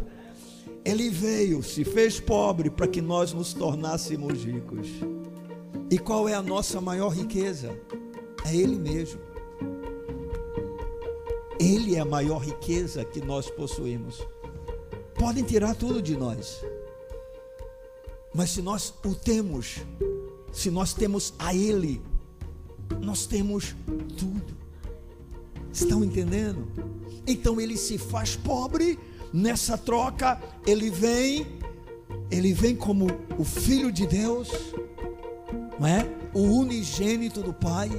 [0.84, 4.88] Ele veio, se fez pobre para que nós nos tornássemos ricos.
[5.90, 7.78] E qual é a nossa maior riqueza?
[8.46, 9.20] É Ele mesmo.
[11.58, 14.26] Ele é a maior riqueza que nós possuímos.
[15.14, 16.64] Podem tirar tudo de nós,
[18.34, 19.80] mas se nós o temos,
[20.50, 22.00] se nós temos a Ele,
[23.02, 23.74] nós temos
[24.16, 24.56] tudo.
[25.72, 26.66] Estão entendendo?
[27.26, 28.98] Então ele se faz pobre,
[29.32, 31.46] nessa troca, ele vem,
[32.30, 33.06] ele vem como
[33.38, 34.48] o Filho de Deus,
[35.78, 36.06] não é?
[36.32, 37.90] O unigênito do Pai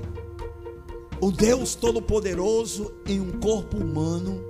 [1.22, 4.44] o Deus Todo-Poderoso em um corpo humano,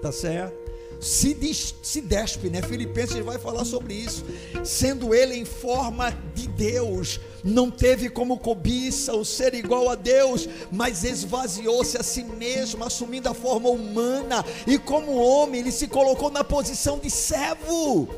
[0.00, 0.65] tá certo?
[1.00, 2.62] Se, des, se despe, né?
[2.62, 4.24] Filipenses vai falar sobre isso.
[4.64, 10.48] Sendo ele em forma de Deus, não teve como cobiça o ser igual a Deus,
[10.70, 16.30] mas esvaziou-se a si mesmo, assumindo a forma humana, e como homem, ele se colocou
[16.30, 18.08] na posição de servo.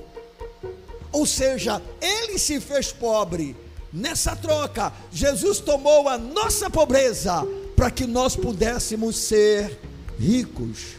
[1.13, 3.57] Ou seja, ele se fez pobre.
[3.93, 9.79] Nessa troca, Jesus tomou a nossa pobreza para que nós pudéssemos ser
[10.19, 10.98] ricos,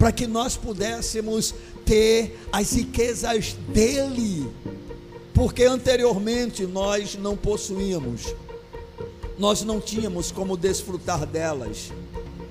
[0.00, 4.50] para que nós pudéssemos ter as riquezas dele,
[5.34, 8.34] porque anteriormente nós não possuíamos,
[9.38, 11.92] nós não tínhamos como desfrutar delas.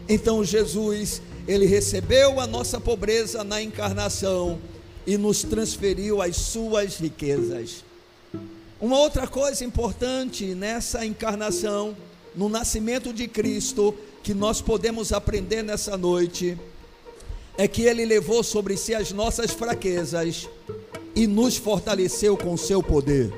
[0.08, 4.60] Então Jesus, ele recebeu a nossa pobreza na encarnação
[5.08, 7.84] e nos transferiu as suas riquezas.
[8.80, 11.98] Uma outra coisa importante nessa encarnação
[12.36, 16.56] no nascimento de Cristo, que nós podemos aprender nessa noite,
[17.58, 20.48] é que Ele levou sobre si as nossas fraquezas
[21.16, 23.34] e nos fortaleceu com o seu poder.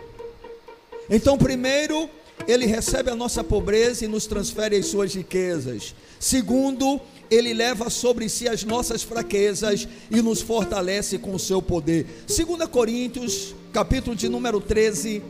[1.09, 2.09] Então, primeiro,
[2.47, 5.95] Ele recebe a nossa pobreza e nos transfere as suas riquezas.
[6.19, 7.01] Segundo,
[7.31, 12.05] ele leva sobre si as nossas fraquezas e nos fortalece com o seu poder.
[12.27, 15.23] 2 Coríntios, capítulo de número 13,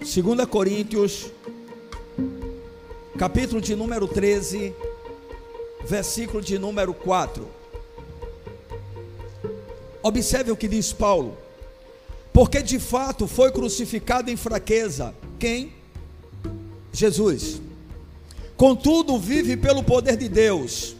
[0.00, 1.26] 2 Coríntios,
[3.18, 4.74] capítulo de número 13,
[5.86, 7.48] versículo de número 4.
[10.02, 11.36] Observe o que diz Paulo.
[12.32, 15.14] Porque de fato foi crucificado em fraqueza.
[15.38, 15.72] Quem?
[16.92, 17.60] Jesus.
[18.56, 20.94] Contudo, vive pelo poder de Deus.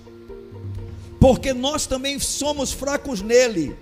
[1.24, 3.74] porque nós também somos fracos nele,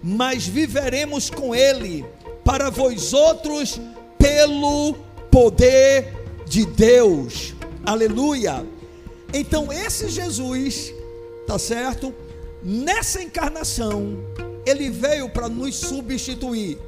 [0.00, 2.04] mas viveremos com ele
[2.44, 3.80] para vós outros
[4.16, 4.94] pelo
[5.28, 6.12] poder
[6.46, 7.52] de Deus.
[7.84, 8.64] Aleluia.
[9.36, 10.94] Então esse Jesus,
[11.44, 12.14] tá certo?
[12.62, 14.16] Nessa encarnação,
[14.64, 16.78] ele veio para nos substituir.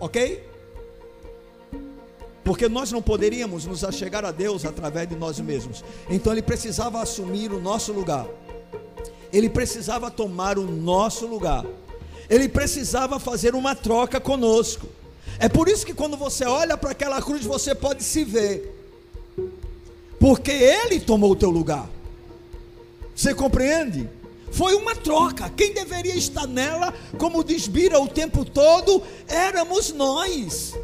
[0.00, 0.42] OK?
[2.42, 5.84] Porque nós não poderíamos nos achegar a Deus através de nós mesmos.
[6.08, 8.26] Então ele precisava assumir o nosso lugar.
[9.30, 11.66] Ele precisava tomar o nosso lugar.
[12.30, 14.88] Ele precisava fazer uma troca conosco.
[15.38, 18.77] É por isso que quando você olha para aquela cruz, você pode se ver.
[20.18, 21.88] Porque ele tomou o teu lugar.
[23.14, 24.08] Você compreende?
[24.50, 25.50] Foi uma troca.
[25.50, 30.74] Quem deveria estar nela, como diz Bira o tempo todo, éramos nós.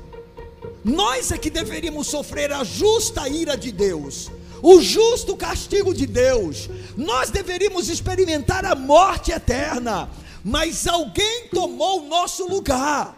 [0.85, 4.30] Nós é que deveríamos sofrer a justa ira de Deus,
[4.62, 6.68] o justo castigo de Deus.
[6.97, 10.11] Nós deveríamos experimentar a morte eterna,
[10.45, 13.16] mas alguém tomou o nosso lugar.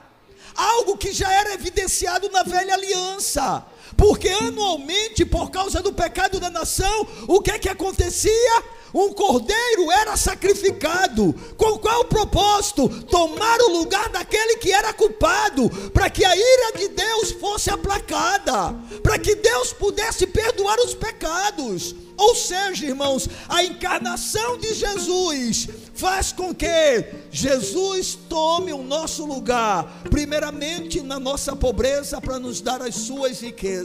[0.54, 3.66] Algo que já era evidenciado na velha aliança.
[3.96, 8.76] Porque anualmente, por causa do pecado da nação, o que é que acontecia?
[8.96, 11.34] um cordeiro era sacrificado.
[11.56, 12.88] Com qual propósito?
[12.88, 18.74] Tomar o lugar daquele que era culpado, para que a ira de Deus fosse aplacada,
[19.02, 21.94] para que Deus pudesse perdoar os pecados.
[22.16, 30.02] Ou seja, irmãos, a encarnação de Jesus faz com que Jesus tome o nosso lugar,
[30.10, 33.75] primeiramente na nossa pobreza, para nos dar as suas riquezas.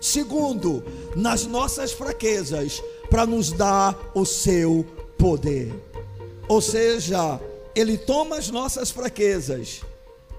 [0.00, 0.84] Segundo,
[1.16, 5.72] nas nossas fraquezas, para nos dar o seu poder.
[6.48, 7.40] Ou seja,
[7.74, 9.82] Ele toma as nossas fraquezas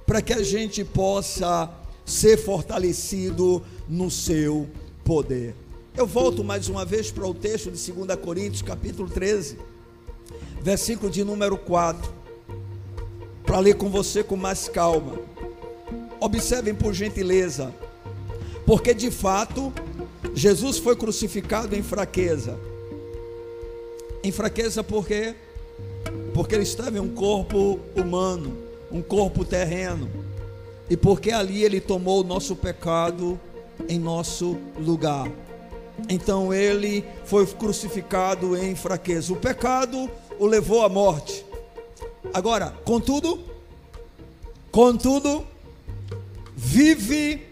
[0.06, 1.70] para que a gente possa
[2.06, 4.68] ser fortalecido no seu
[5.04, 5.54] poder.
[5.96, 9.58] Eu volto mais uma vez para o texto de 2 Coríntios, capítulo 13,
[10.62, 12.12] versículo de número 4,
[13.44, 15.20] para ler com você com mais calma.
[16.20, 17.74] Observem por gentileza,
[18.70, 19.74] porque de fato
[20.32, 22.56] Jesus foi crucificado em fraqueza.
[24.24, 25.34] Em fraqueza por quê?
[26.36, 28.56] Porque ele estava em um corpo humano,
[28.92, 30.08] um corpo terreno.
[30.88, 33.40] E porque ali ele tomou o nosso pecado
[33.88, 35.28] em nosso lugar.
[36.08, 39.34] Então ele foi crucificado em fraqueza.
[39.34, 40.08] O pecado
[40.38, 41.44] o levou à morte.
[42.32, 43.40] Agora, contudo,
[44.70, 45.44] contudo,
[46.56, 47.49] vive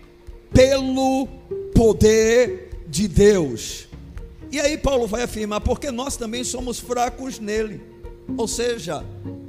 [0.54, 1.28] pelo
[1.74, 3.88] poder de Deus.
[4.52, 7.82] E aí Paulo vai afirmar, porque nós também somos fracos nele.
[8.38, 9.06] Ou seja,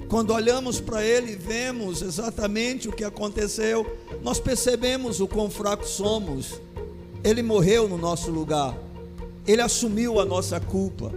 [0.08, 3.86] quando olhamos para ele e vemos exatamente o que aconteceu,
[4.22, 6.60] nós percebemos o quão fracos somos.
[7.22, 8.76] Ele morreu no nosso lugar,
[9.46, 11.12] ele assumiu a nossa culpa.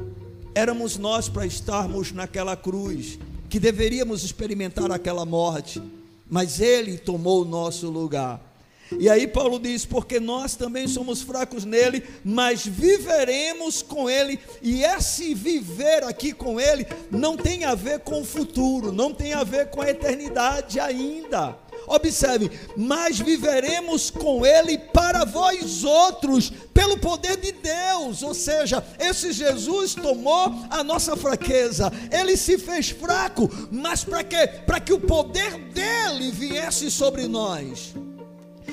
[0.54, 3.18] Éramos nós para estarmos naquela cruz,
[3.50, 5.82] que deveríamos experimentar aquela morte,
[6.30, 8.51] mas ele tomou o nosso lugar.
[9.00, 14.40] E aí Paulo diz: porque nós também somos fracos nele, mas viveremos com ele.
[14.62, 19.34] E esse viver aqui com ele não tem a ver com o futuro, não tem
[19.34, 21.58] a ver com a eternidade ainda.
[21.88, 28.22] Observe, mas viveremos com Ele para vós outros, pelo poder de Deus.
[28.22, 34.48] Ou seja, esse Jesus tomou a nossa fraqueza, Ele se fez fraco, mas para quê?
[34.66, 37.94] Para que o poder dele viesse sobre nós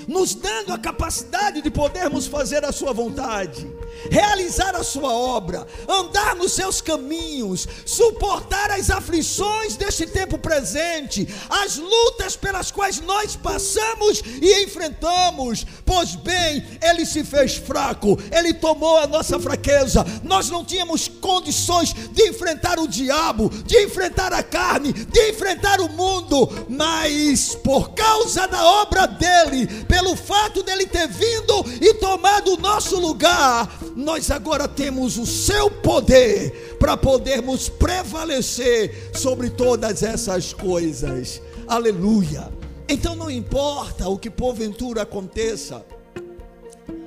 [0.09, 3.71] nos dando a capacidade de podermos fazer a Sua vontade,
[4.11, 11.77] realizar a Sua obra, andar nos seus caminhos, suportar as aflições deste tempo presente, as
[11.77, 15.67] lutas pelas quais nós passamos e enfrentamos.
[15.85, 21.93] Pois bem, Ele se fez fraco, Ele tomou a nossa fraqueza, nós não tínhamos condições
[21.93, 28.47] de enfrentar o diabo, de enfrentar a carne, de enfrentar o mundo, mas por causa
[28.47, 34.67] da obra dele, pelo fato dele ter vindo e tomado o nosso lugar, nós agora
[34.67, 41.41] temos o seu poder para podermos prevalecer sobre todas essas coisas.
[41.67, 42.53] Aleluia.
[42.89, 45.85] Então não importa o que porventura aconteça.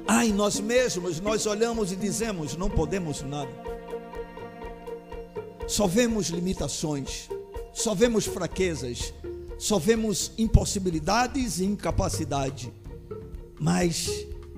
[0.08, 3.50] Ai, nós mesmos, nós olhamos e dizemos: não podemos nada.
[5.68, 7.30] Só vemos limitações,
[7.74, 9.14] só vemos fraquezas,
[9.58, 12.74] só vemos impossibilidades e incapacidade,
[13.62, 14.10] mas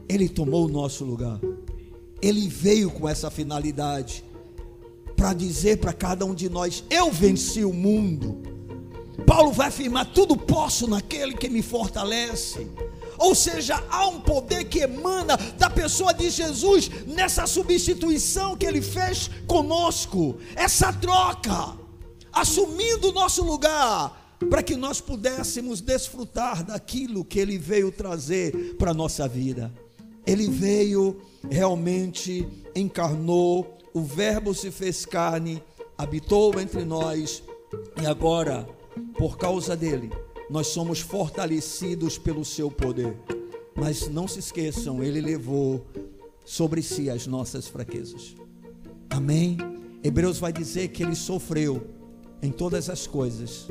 [0.07, 1.37] Ele tomou o nosso lugar,
[2.21, 4.23] Ele veio com essa finalidade,
[5.13, 8.41] para dizer para cada um de nós: Eu venci o mundo.
[9.27, 12.65] Paulo vai afirmar: Tudo posso naquele que me fortalece.
[13.17, 18.81] Ou seja, há um poder que emana da pessoa de Jesus nessa substituição que ele
[18.81, 21.77] fez conosco, essa troca,
[22.31, 28.91] assumindo o nosso lugar, para que nós pudéssemos desfrutar daquilo que ele veio trazer para
[28.91, 29.71] a nossa vida.
[30.25, 31.19] Ele veio
[31.49, 35.61] realmente, encarnou, o Verbo se fez carne,
[35.97, 37.43] habitou entre nós,
[38.01, 38.67] e agora,
[39.17, 40.11] por causa dele,
[40.49, 43.15] nós somos fortalecidos pelo seu poder.
[43.75, 45.85] Mas não se esqueçam, ele levou
[46.45, 48.35] sobre si as nossas fraquezas.
[49.09, 49.57] Amém?
[50.03, 51.87] Hebreus vai dizer que ele sofreu
[52.41, 53.67] em todas as coisas.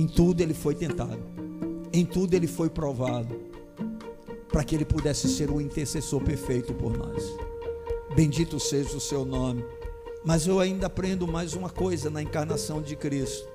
[0.00, 1.20] Em tudo ele foi tentado.
[1.92, 3.38] Em tudo ele foi provado.
[4.48, 7.22] Para que ele pudesse ser o intercessor perfeito por nós.
[8.16, 9.62] Bendito seja o seu nome.
[10.24, 13.46] Mas eu ainda aprendo mais uma coisa na encarnação de Cristo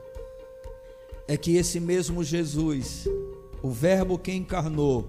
[1.28, 3.08] é que esse mesmo Jesus,
[3.64, 5.08] o Verbo que encarnou,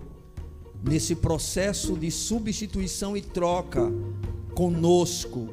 [0.83, 3.93] nesse processo de substituição e troca
[4.55, 5.51] conosco,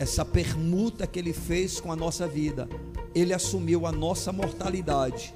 [0.00, 2.68] essa permuta que ele fez com a nossa vida,
[3.14, 5.32] ele assumiu a nossa mortalidade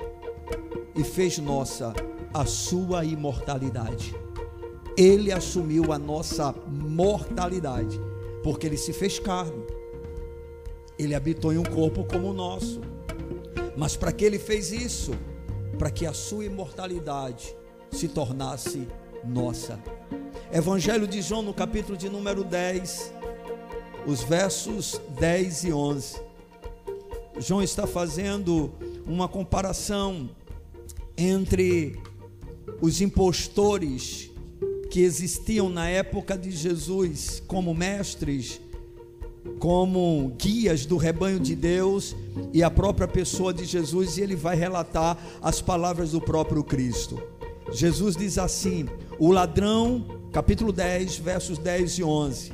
[0.96, 1.94] e fez nossa
[2.34, 4.14] a sua imortalidade.
[4.96, 8.00] Ele assumiu a nossa mortalidade,
[8.42, 9.62] porque ele se fez carne.
[10.98, 12.80] Ele habitou em um corpo como o nosso.
[13.76, 15.12] Mas para que ele fez isso?
[15.78, 17.54] Para que a sua imortalidade
[17.92, 18.88] se tornasse
[19.24, 19.78] nossa.
[20.52, 23.14] Evangelho de João, no capítulo de número 10,
[24.04, 26.27] os versos 10 e 11.
[27.40, 28.72] João está fazendo
[29.06, 30.30] uma comparação
[31.16, 32.00] entre
[32.80, 34.30] os impostores
[34.90, 38.60] que existiam na época de Jesus como mestres
[39.58, 42.14] como guias do rebanho de Deus
[42.52, 47.20] e a própria pessoa de Jesus, e ele vai relatar as palavras do próprio Cristo.
[47.72, 48.86] Jesus diz assim:
[49.18, 52.52] o ladrão, capítulo 10, versos 10 e 11.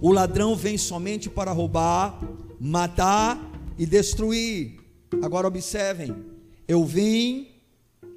[0.00, 2.20] O ladrão vem somente para roubar,
[2.60, 4.76] matar e destruir.
[5.22, 6.14] Agora observem:
[6.66, 7.48] eu vim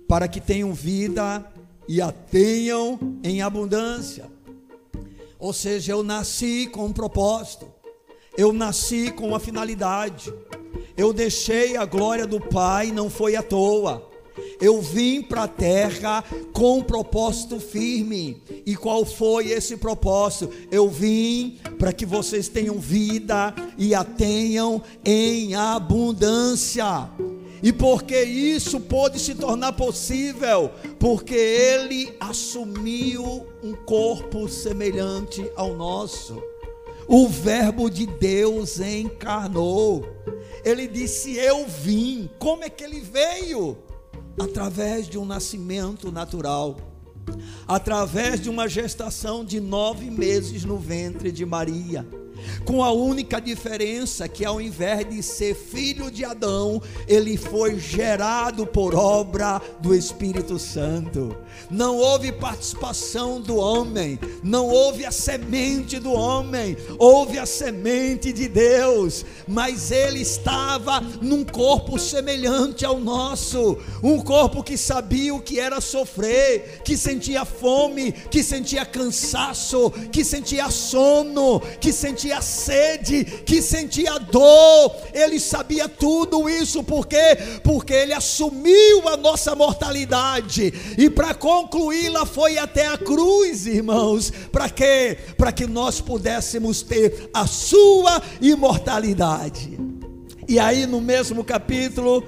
[0.08, 1.46] para que tenham vida
[1.88, 4.32] e a tenham em abundância.
[5.40, 7.72] Ou seja, eu nasci com um propósito.
[8.38, 10.34] Eu nasci com uma finalidade.
[10.96, 14.10] Eu deixei a glória do Pai, não foi à toa.
[14.60, 16.24] Eu vim para a terra
[16.54, 18.42] com um propósito firme.
[18.66, 20.52] E qual foi esse propósito?
[20.72, 27.10] Eu vim para que vocês tenham vida e a tenham em abundância.
[27.62, 30.72] E porque isso pôde se tornar possível?
[31.00, 36.42] Porque ele assumiu um corpo semelhante ao nosso
[37.08, 40.06] o Verbo de Deus encarnou.
[40.64, 42.30] Ele disse: Eu vim.
[42.38, 43.78] Como é que ele veio?
[44.40, 46.78] Através de um nascimento natural,
[47.68, 52.08] através de uma gestação de nove meses no ventre de Maria
[52.66, 58.66] com a única diferença que ao invés de ser filho de Adão, ele foi gerado
[58.66, 61.36] por obra do Espírito Santo.
[61.70, 68.48] Não houve participação do homem, não houve a semente do homem, houve a semente de
[68.48, 75.60] Deus, mas ele estava num corpo semelhante ao nosso, um corpo que sabia o que
[75.60, 83.62] era sofrer, que sentia fome, que sentia cansaço, que sentia sono, que sentia sede, que
[83.62, 87.38] sentia dor, ele sabia tudo isso, por quê?
[87.64, 94.70] Porque ele assumiu a nossa mortalidade, e para concluí-la foi até a cruz, irmãos, para
[94.70, 95.18] quê?
[95.38, 99.78] Para que nós pudéssemos ter a sua imortalidade.
[100.48, 102.24] E aí no mesmo capítulo,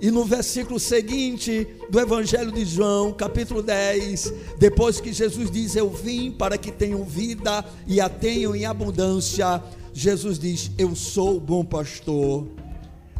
[0.00, 5.90] e no versículo seguinte do Evangelho de João, capítulo 10, depois que Jesus diz: Eu
[5.90, 11.40] vim para que tenham vida e a tenham em abundância, Jesus diz: Eu sou o
[11.40, 12.46] bom pastor.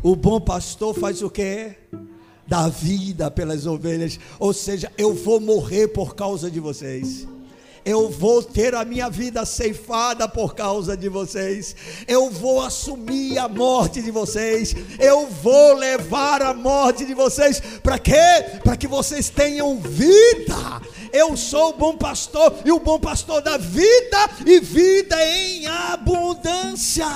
[0.03, 1.75] O bom pastor faz o que?
[2.47, 4.19] Dá vida pelas ovelhas.
[4.39, 7.27] Ou seja, eu vou morrer por causa de vocês
[7.89, 11.75] eu vou ter a minha vida ceifada por causa de vocês,
[12.07, 17.99] eu vou assumir a morte de vocês, eu vou levar a morte de vocês, para
[17.99, 18.13] quê?
[18.63, 20.83] Para que vocês tenham vida.
[21.11, 27.07] Eu sou o bom pastor e o bom pastor da vida e vida em abundância.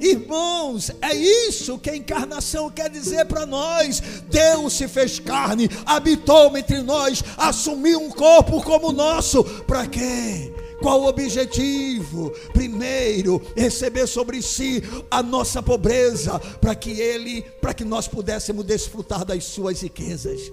[0.00, 4.00] Irmãos, é isso que a encarnação quer dizer para nós.
[4.28, 9.44] Deus se fez carne, habitou entre nós, assumiu um corpo como o nosso.
[9.66, 10.52] Para quê?
[10.80, 12.30] Qual o objetivo?
[12.52, 19.24] Primeiro, receber sobre si a nossa pobreza, para que ele, para que nós pudéssemos desfrutar
[19.24, 20.52] das suas riquezas.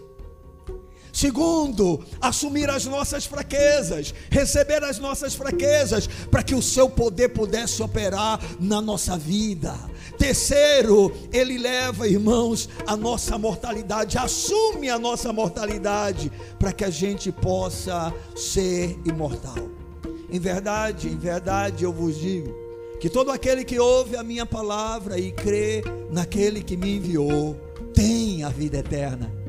[1.14, 7.82] Segundo, assumir as nossas fraquezas, receber as nossas fraquezas, para que o seu poder pudesse
[7.84, 9.76] operar na nossa vida.
[10.18, 17.32] Terceiro, ele leva, irmãos, a nossa mortalidade, assume a nossa mortalidade, para que a gente
[17.32, 19.70] possa ser imortal.
[20.32, 22.56] Em verdade, em verdade eu vos digo,
[23.02, 27.60] que todo aquele que ouve a minha palavra e crê naquele que me enviou,
[27.94, 29.41] tem a vida eterna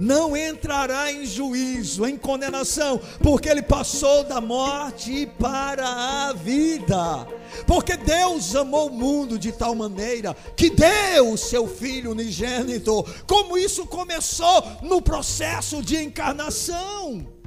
[0.00, 7.28] não entrará em juízo, em condenação, porque ele passou da morte para a vida.
[7.66, 13.58] Porque Deus amou o mundo de tal maneira que deu o seu Filho unigênito, como
[13.58, 17.39] isso começou no processo de encarnação.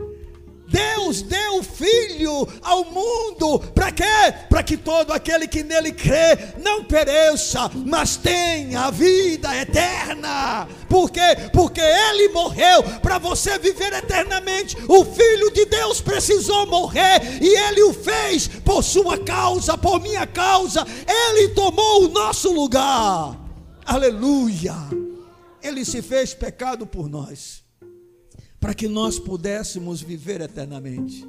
[0.73, 4.03] Deus deu o Filho ao mundo, para quê?
[4.49, 10.67] Para que todo aquele que nele crê não pereça, mas tenha a vida eterna.
[10.89, 11.21] Por quê?
[11.53, 14.75] Porque Ele morreu para você viver eternamente.
[14.87, 20.25] O Filho de Deus precisou morrer e Ele o fez por sua causa, por minha
[20.25, 20.83] causa.
[21.07, 23.37] Ele tomou o nosso lugar.
[23.85, 24.73] Aleluia.
[25.61, 27.62] Ele se fez pecado por nós
[28.63, 31.27] para que nós pudéssemos viver eternamente.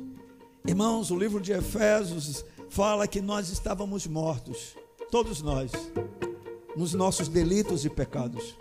[0.64, 4.76] Irmãos, o livro de Efésios fala que nós estávamos mortos,
[5.11, 5.72] todos nós,
[6.76, 8.57] nos nossos delitos e pecados.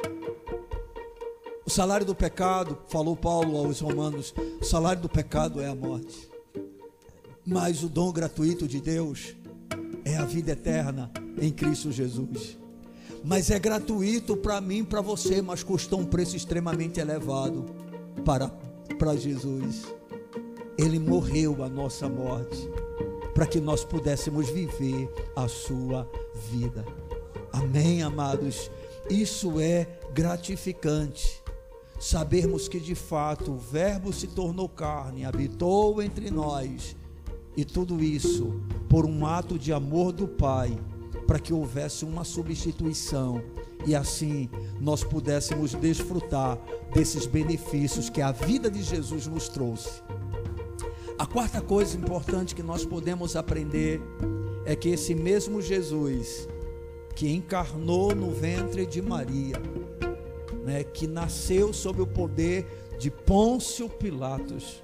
[1.64, 6.28] O salário do pecado, falou Paulo aos Romanos, o salário do pecado é a morte.
[7.46, 9.36] Mas o dom gratuito de Deus
[10.04, 12.58] é a vida eterna em Cristo Jesus.
[13.24, 17.84] Mas é gratuito para mim, para você, mas custou um preço extremamente elevado
[18.24, 18.50] para,
[18.98, 19.84] para Jesus.
[20.78, 22.70] Ele morreu a nossa morte
[23.34, 26.10] para que nós pudéssemos viver a sua
[26.50, 26.86] vida.
[27.52, 28.70] Amém, amados?
[29.10, 31.42] Isso é gratificante.
[32.00, 36.96] Sabermos que de fato o Verbo se tornou carne, habitou entre nós,
[37.56, 40.78] e tudo isso por um ato de amor do Pai,
[41.26, 43.42] para que houvesse uma substituição
[43.86, 46.58] e assim nós pudéssemos desfrutar
[46.94, 50.02] desses benefícios que a vida de Jesus nos trouxe.
[51.18, 54.02] A quarta coisa importante que nós podemos aprender
[54.66, 56.48] é que esse mesmo Jesus
[57.16, 59.56] que encarnou no ventre de Maria,
[60.66, 62.66] né, que nasceu sob o poder
[62.98, 64.82] de Pôncio Pilatos,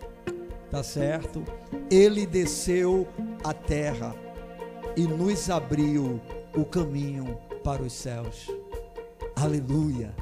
[0.69, 1.43] tá certo?
[1.89, 3.07] Ele desceu
[3.43, 4.15] à terra
[4.95, 6.19] e nos abriu
[6.55, 8.58] o caminho para os céus.
[9.41, 10.13] Aleluia.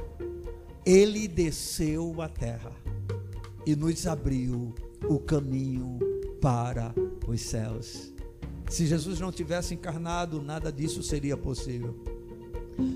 [0.86, 2.72] Ele desceu à terra
[3.66, 4.76] e nos abriu
[5.10, 5.98] o caminho
[6.40, 6.94] para
[7.28, 8.14] os céus.
[8.70, 11.96] Se Jesus não tivesse encarnado, nada disso seria possível.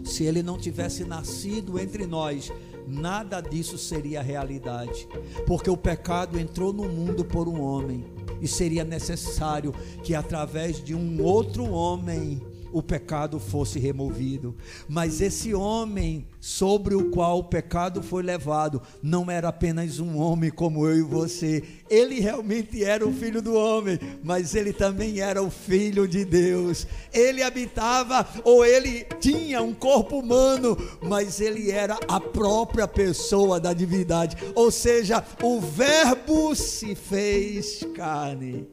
[0.05, 2.53] Se ele não tivesse nascido entre nós,
[2.87, 5.07] nada disso seria realidade,
[5.47, 8.05] porque o pecado entrou no mundo por um homem
[8.39, 12.39] e seria necessário que através de um outro homem
[12.71, 14.55] o pecado fosse removido.
[14.87, 20.49] Mas esse homem sobre o qual o pecado foi levado não era apenas um homem
[20.49, 21.63] como eu e você.
[21.89, 26.87] Ele realmente era o filho do homem, mas ele também era o filho de Deus.
[27.13, 33.73] Ele habitava ou ele tinha um corpo humano, mas ele era a própria pessoa da
[33.73, 34.35] divindade.
[34.55, 38.67] Ou seja, o Verbo se fez carne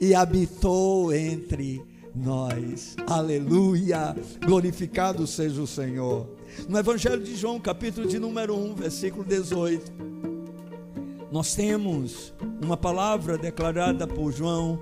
[0.00, 1.80] e habitou entre
[2.14, 2.96] nós.
[3.06, 4.14] Aleluia!
[4.44, 6.28] Glorificado seja o Senhor.
[6.68, 9.92] No Evangelho de João, capítulo de número 1, versículo 18,
[11.30, 12.32] nós temos
[12.62, 14.78] uma palavra declarada por João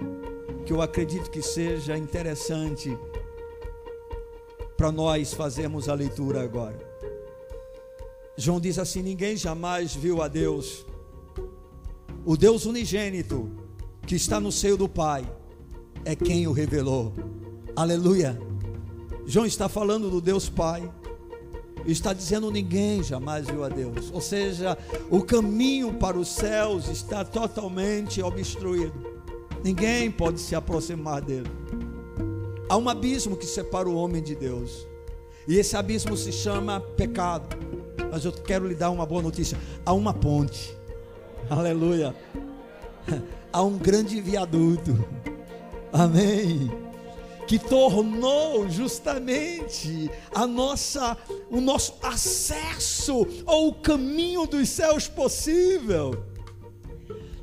[0.66, 2.96] que eu acredito que seja interessante
[4.76, 6.78] para nós fazermos a leitura agora.
[8.36, 10.84] João diz assim: Ninguém jamais viu a Deus,
[12.24, 13.50] o Deus unigênito
[14.06, 15.24] que está no seio do Pai
[16.04, 17.12] é quem o revelou.
[17.76, 18.40] Aleluia.
[19.26, 20.90] João está falando do Deus Pai.
[21.86, 24.10] Está dizendo ninguém jamais viu a Deus.
[24.12, 24.76] Ou seja,
[25.10, 28.92] o caminho para os céus está totalmente obstruído.
[29.62, 31.50] Ninguém pode se aproximar dele.
[32.68, 34.86] Há um abismo que separa o homem de Deus.
[35.48, 37.56] E esse abismo se chama pecado.
[38.10, 39.58] Mas eu quero lhe dar uma boa notícia.
[39.84, 40.76] Há uma ponte.
[41.48, 42.14] Aleluia.
[43.52, 45.04] Há um grande viaduto
[45.92, 46.70] Amém.
[47.46, 51.16] Que tornou justamente a nossa,
[51.50, 56.24] o nosso acesso ao caminho dos céus possível.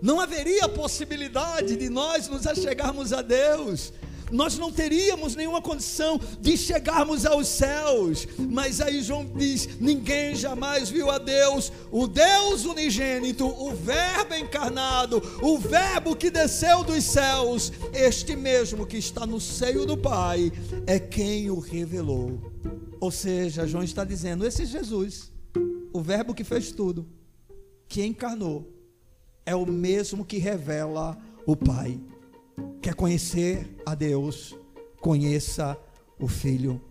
[0.01, 3.91] Não haveria possibilidade de nós nos achegarmos a Deus,
[4.31, 8.27] nós não teríamos nenhuma condição de chegarmos aos céus.
[8.37, 15.21] Mas aí João diz: ninguém jamais viu a Deus, o Deus unigênito, o Verbo encarnado,
[15.41, 20.51] o Verbo que desceu dos céus, este mesmo que está no seio do Pai,
[20.85, 22.39] é quem o revelou.
[22.99, 25.31] Ou seja, João está dizendo: esse Jesus,
[25.93, 27.07] o Verbo que fez tudo,
[27.87, 28.73] que encarnou,
[29.45, 31.99] é o mesmo que revela o Pai.
[32.81, 34.55] Quer conhecer a Deus?
[35.01, 35.77] Conheça
[36.19, 36.81] o Filho.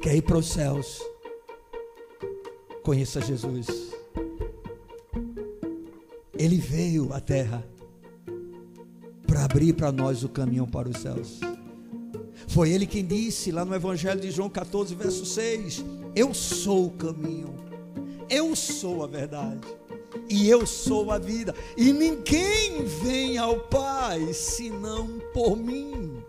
[0.00, 1.00] Quer ir para os céus?
[2.82, 3.92] Conheça Jesus.
[6.34, 7.66] Ele veio à terra
[9.26, 11.40] para abrir para nós o caminho para os céus.
[12.48, 16.90] Foi ele quem disse lá no Evangelho de João 14, verso 6: Eu sou o
[16.90, 17.54] caminho,
[18.28, 19.81] eu sou a verdade
[20.28, 26.22] e eu sou a vida, e ninguém vem ao Pai senão por mim.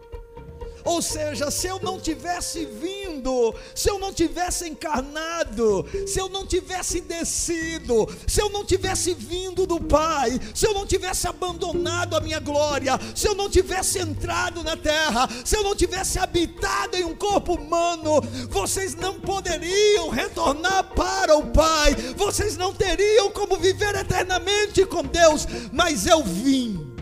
[0.86, 6.46] Ou seja, se eu não tivesse vindo, se eu não tivesse encarnado, se eu não
[6.46, 12.22] tivesse descido, se eu não tivesse vindo do Pai, se eu não tivesse abandonado a
[12.22, 17.06] minha glória, se eu não tivesse entrado na terra, se eu não tivesse habitado em
[17.06, 23.96] um corpo humano, vocês não poderiam retornar para o Pai, vocês não teriam como viver
[23.96, 26.94] eternamente com Deus, mas eu vim.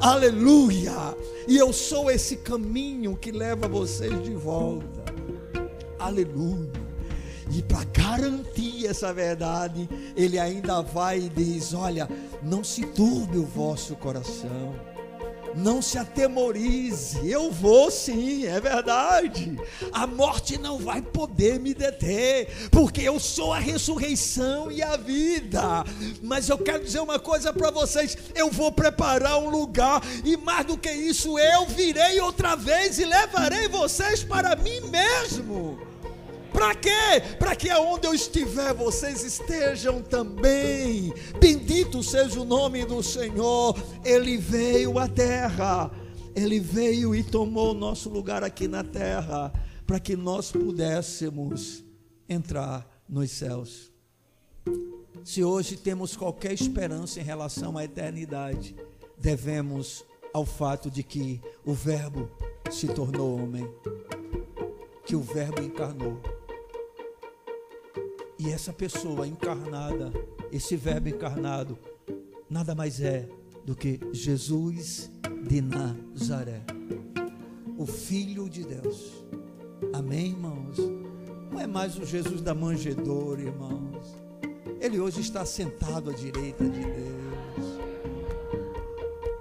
[0.00, 1.16] Aleluia!
[1.46, 5.04] E eu sou esse caminho que leva vocês de volta.
[5.98, 6.70] Aleluia.
[7.50, 12.08] E para garantir essa verdade, ele ainda vai e diz: Olha,
[12.42, 14.74] não se turbe o vosso coração
[15.56, 19.58] não se atemorize, eu vou sim, é verdade.
[19.90, 25.84] A morte não vai poder me deter, porque eu sou a ressurreição e a vida.
[26.22, 30.66] Mas eu quero dizer uma coisa para vocês: eu vou preparar um lugar, e mais
[30.66, 35.85] do que isso, eu virei outra vez e levarei vocês para mim mesmo.
[36.56, 37.20] Para quê?
[37.38, 41.12] Para que aonde eu estiver vocês estejam também.
[41.38, 43.78] Bendito seja o nome do Senhor.
[44.02, 45.90] Ele veio à terra.
[46.34, 49.52] Ele veio e tomou o nosso lugar aqui na terra,
[49.86, 51.84] para que nós pudéssemos
[52.26, 53.92] entrar nos céus.
[55.22, 58.74] Se hoje temos qualquer esperança em relação à eternidade,
[59.18, 62.30] devemos ao fato de que o Verbo
[62.70, 63.70] se tornou homem,
[65.04, 66.18] que o Verbo encarnou
[68.38, 70.12] e essa pessoa encarnada,
[70.52, 71.78] esse verbo encarnado,
[72.48, 73.28] nada mais é
[73.64, 75.10] do que Jesus
[75.48, 76.62] de Nazaré,
[77.76, 79.24] o Filho de Deus.
[79.92, 80.76] Amém, irmãos?
[81.50, 84.14] Não é mais o Jesus da manjedoura, irmãos.
[84.80, 87.66] Ele hoje está sentado à direita de Deus.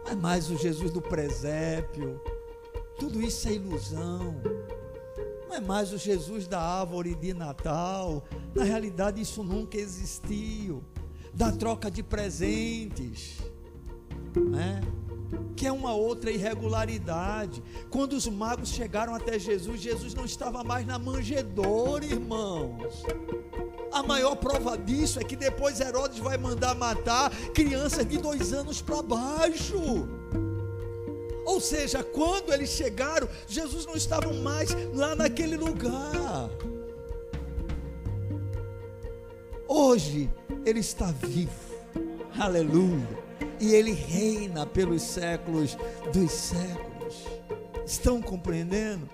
[0.05, 2.19] Não é mais o Jesus do presépio.
[2.97, 4.41] Tudo isso é ilusão
[5.55, 8.23] é mais o Jesus da árvore de Natal.
[8.53, 10.83] Na realidade, isso nunca existiu.
[11.33, 13.39] Da troca de presentes,
[14.35, 14.81] né?
[15.55, 17.63] que é uma outra irregularidade.
[17.89, 23.03] Quando os magos chegaram até Jesus, Jesus não estava mais na manjedoura, irmãos.
[23.91, 28.81] A maior prova disso é que depois Herodes vai mandar matar crianças de dois anos
[28.81, 30.07] para baixo.
[31.45, 36.49] Ou seja, quando eles chegaram, Jesus não estava mais lá naquele lugar.
[39.67, 40.29] Hoje
[40.65, 41.51] ele está vivo.
[42.37, 43.25] Aleluia.
[43.59, 45.77] E ele reina pelos séculos
[46.11, 47.25] dos séculos.
[47.85, 49.07] Estão compreendendo?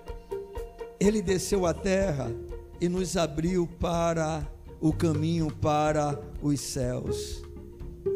[0.98, 2.32] Ele desceu à terra
[2.80, 4.48] e nos abriu para
[4.80, 7.42] o caminho para os céus.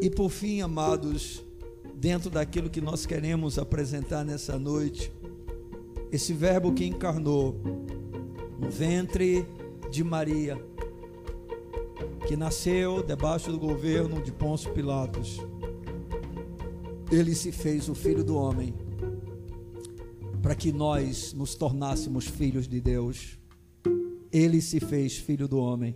[0.01, 1.43] E por fim, amados,
[1.99, 5.11] dentro daquilo que nós queremos apresentar nessa noite.
[6.11, 7.59] Esse Verbo que encarnou
[8.59, 9.45] no ventre
[9.89, 10.63] de Maria,
[12.27, 15.39] que nasceu debaixo do governo de Pôncio Pilatos.
[17.11, 18.75] Ele se fez o filho do homem
[20.41, 23.39] para que nós nos tornássemos filhos de Deus.
[24.31, 25.95] Ele se fez filho do homem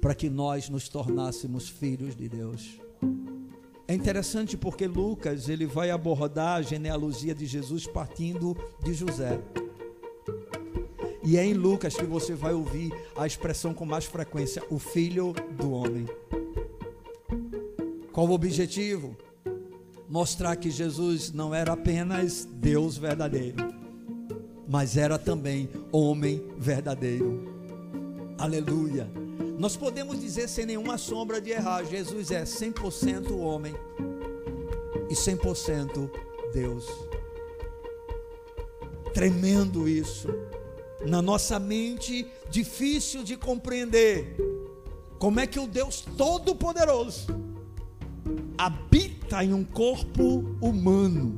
[0.00, 2.78] para que nós nos tornássemos filhos de Deus.
[3.90, 9.40] É interessante porque Lucas ele vai abordar a genealogia de Jesus partindo de José.
[11.24, 15.32] E é em Lucas que você vai ouvir a expressão com mais frequência, o filho
[15.56, 16.06] do homem.
[18.12, 19.16] Qual o objetivo?
[20.06, 23.56] Mostrar que Jesus não era apenas Deus verdadeiro,
[24.68, 27.42] mas era também homem verdadeiro.
[28.36, 29.27] Aleluia.
[29.58, 33.74] Nós podemos dizer sem nenhuma sombra de errar: Jesus é 100% homem
[35.10, 36.08] e 100%
[36.54, 36.86] Deus.
[39.12, 40.28] Tremendo isso.
[41.04, 44.36] Na nossa mente, difícil de compreender.
[45.18, 47.26] Como é que o Deus Todo-Poderoso
[48.56, 51.36] habita em um corpo humano?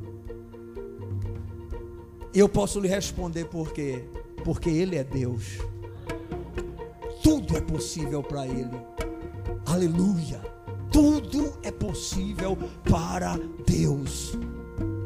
[2.31, 4.03] Eu posso lhe responder por quê?
[4.43, 5.70] Porque Ele é Deus.
[7.23, 8.81] Tudo é possível para Ele.
[9.65, 10.41] Aleluia.
[10.91, 12.57] Tudo é possível
[12.89, 14.33] para Deus.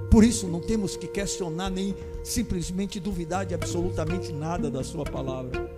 [0.10, 1.94] Por isso não temos que questionar nem
[2.24, 5.70] simplesmente duvidar de absolutamente nada da Sua palavra,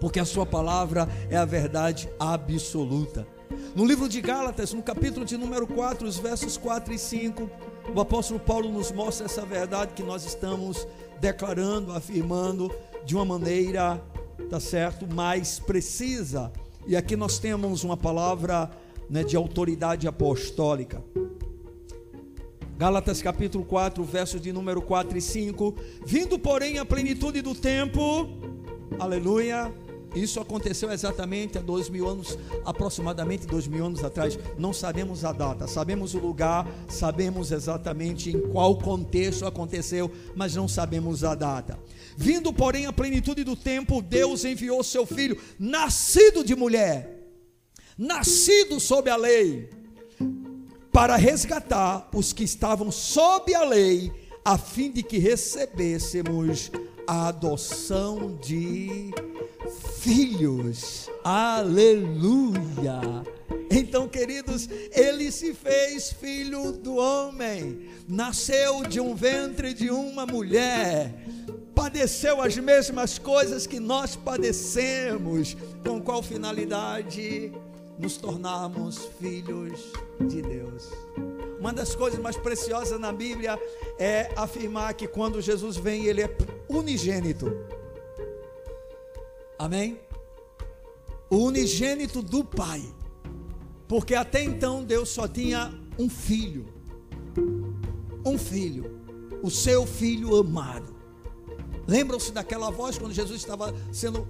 [0.00, 3.26] porque a Sua palavra é a verdade absoluta.
[3.74, 7.50] No livro de Gálatas, no capítulo de número 4, os versos 4 e 5,
[7.94, 10.88] o apóstolo Paulo nos mostra essa verdade que nós estamos
[11.20, 12.74] declarando, afirmando
[13.04, 14.02] de uma maneira,
[14.48, 16.52] tá certo, mais precisa.
[16.86, 18.70] E aqui nós temos uma palavra
[19.10, 21.02] né, de autoridade apostólica.
[22.78, 25.74] Gálatas capítulo 4, versos de número 4 e 5.
[26.04, 28.28] Vindo, porém, a plenitude do tempo,
[28.98, 29.72] aleluia.
[30.14, 34.38] Isso aconteceu exatamente há dois mil anos, aproximadamente dois mil anos atrás.
[34.58, 40.68] Não sabemos a data, sabemos o lugar, sabemos exatamente em qual contexto aconteceu, mas não
[40.68, 41.78] sabemos a data.
[42.16, 47.20] Vindo, porém, a plenitude do tempo, Deus enviou seu filho, nascido de mulher,
[47.98, 49.68] nascido sob a lei
[50.96, 54.10] para resgatar os que estavam sob a lei,
[54.42, 56.70] a fim de que recebêssemos
[57.06, 59.12] a adoção de
[60.00, 61.10] filhos.
[61.22, 63.00] Aleluia!
[63.70, 71.26] Então, queridos, ele se fez filho do homem, nasceu de um ventre de uma mulher,
[71.76, 77.52] padeceu as mesmas coisas que nós padecemos, com qual finalidade?
[77.98, 80.90] nos tornarmos filhos de Deus.
[81.58, 83.58] Uma das coisas mais preciosas na Bíblia
[83.98, 86.36] é afirmar que quando Jesus vem, ele é
[86.68, 87.50] unigênito.
[89.58, 89.98] Amém?
[91.30, 92.82] O unigênito do Pai.
[93.88, 96.66] Porque até então Deus só tinha um filho.
[98.24, 99.00] Um filho.
[99.42, 100.94] O seu filho amado.
[101.86, 104.26] Lembram-se daquela voz quando Jesus estava sendo,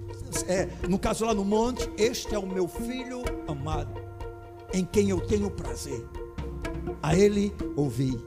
[0.47, 3.99] é, no caso lá no monte: Este é o meu filho amado,
[4.73, 6.05] em quem eu tenho prazer.
[7.01, 8.17] A ele ouvi.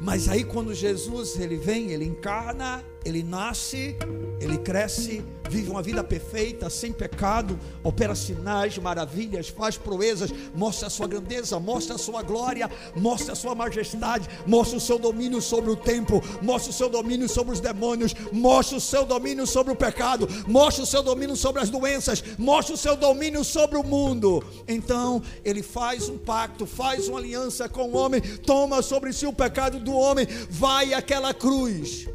[0.00, 3.96] Mas aí quando Jesus ele vem, ele encarna, ele nasce,
[4.40, 10.90] ele cresce, vive uma vida perfeita, sem pecado, opera sinais, maravilhas, faz proezas, mostra a
[10.90, 15.70] sua grandeza, mostra a sua glória, mostra a sua majestade, mostra o seu domínio sobre
[15.70, 19.76] o tempo, mostra o seu domínio sobre os demônios, mostra o seu domínio sobre o
[19.76, 24.42] pecado, mostra o seu domínio sobre as doenças, mostra o seu domínio sobre o mundo.
[24.66, 29.32] Então, ele faz um pacto, faz uma aliança com o homem, toma sobre si o
[29.32, 32.08] pecado do homem, vai àquela cruz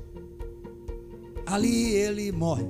[1.49, 2.65] ali ele morre.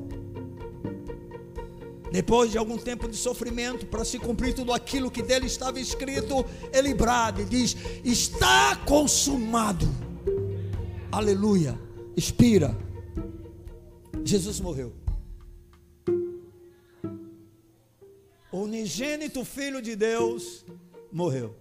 [2.11, 6.43] Depois de algum tempo de sofrimento, para se cumprir tudo aquilo que dele estava escrito,
[6.73, 9.87] ele brada e diz: Está consumado.
[11.11, 11.79] Aleluia.
[12.15, 12.75] Expira.
[14.23, 14.93] Jesus morreu.
[18.51, 20.65] O unigênito Filho de Deus
[21.11, 21.55] morreu.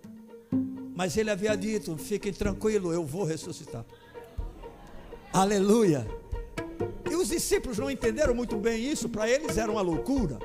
[0.94, 3.84] Mas ele havia dito: Fiquem tranquilos, eu vou ressuscitar.
[5.30, 6.06] Aleluia.
[7.18, 10.38] Os discípulos não entenderam muito bem isso, para eles era uma loucura.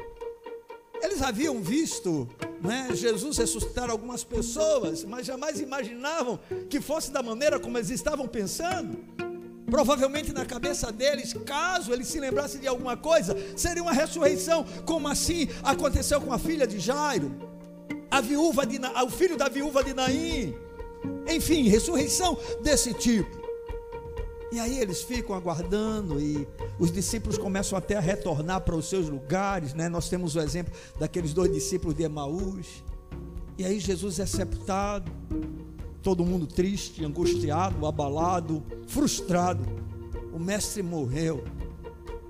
[1.04, 2.28] Eles haviam visto
[2.60, 6.40] né, Jesus ressuscitar algumas pessoas, mas jamais imaginavam
[6.72, 8.98] que fosse da maneira como eles estavam pensando.
[9.70, 15.08] Provavelmente na cabeça deles, caso eles se lembrassem de alguma coisa, seria uma ressurreição, como
[15.08, 17.32] assim aconteceu com a filha de Jairo,
[18.10, 20.56] a viúva de, o filho da viúva de Naim.
[21.28, 23.43] Enfim, ressurreição desse tipo.
[24.54, 26.48] E aí eles ficam aguardando e
[26.78, 29.90] os discípulos começam até a retornar para os seus lugares, né?
[29.90, 32.84] Nós temos o exemplo daqueles dois discípulos de Emaús.
[33.58, 35.12] E aí Jesus é sepultado,
[36.04, 39.68] todo mundo triste, angustiado, abalado, frustrado.
[40.32, 41.44] O mestre morreu.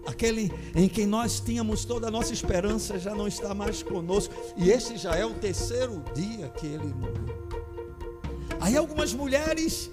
[0.06, 4.34] Aquele em quem nós tínhamos toda a nossa esperança já não está mais conosco.
[4.56, 7.44] E este já é o terceiro dia que ele morreu.
[8.62, 9.92] Aí algumas mulheres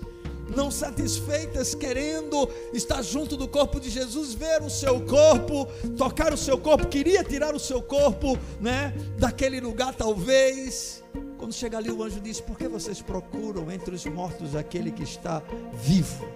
[0.55, 6.37] não satisfeitas, querendo estar junto do corpo de Jesus, ver o seu corpo, tocar o
[6.37, 11.03] seu corpo, queria tirar o seu corpo, né, daquele lugar talvez.
[11.39, 15.03] Quando chega ali o anjo diz: "Por que vocês procuram entre os mortos aquele que
[15.03, 15.43] está
[15.73, 16.29] vivo?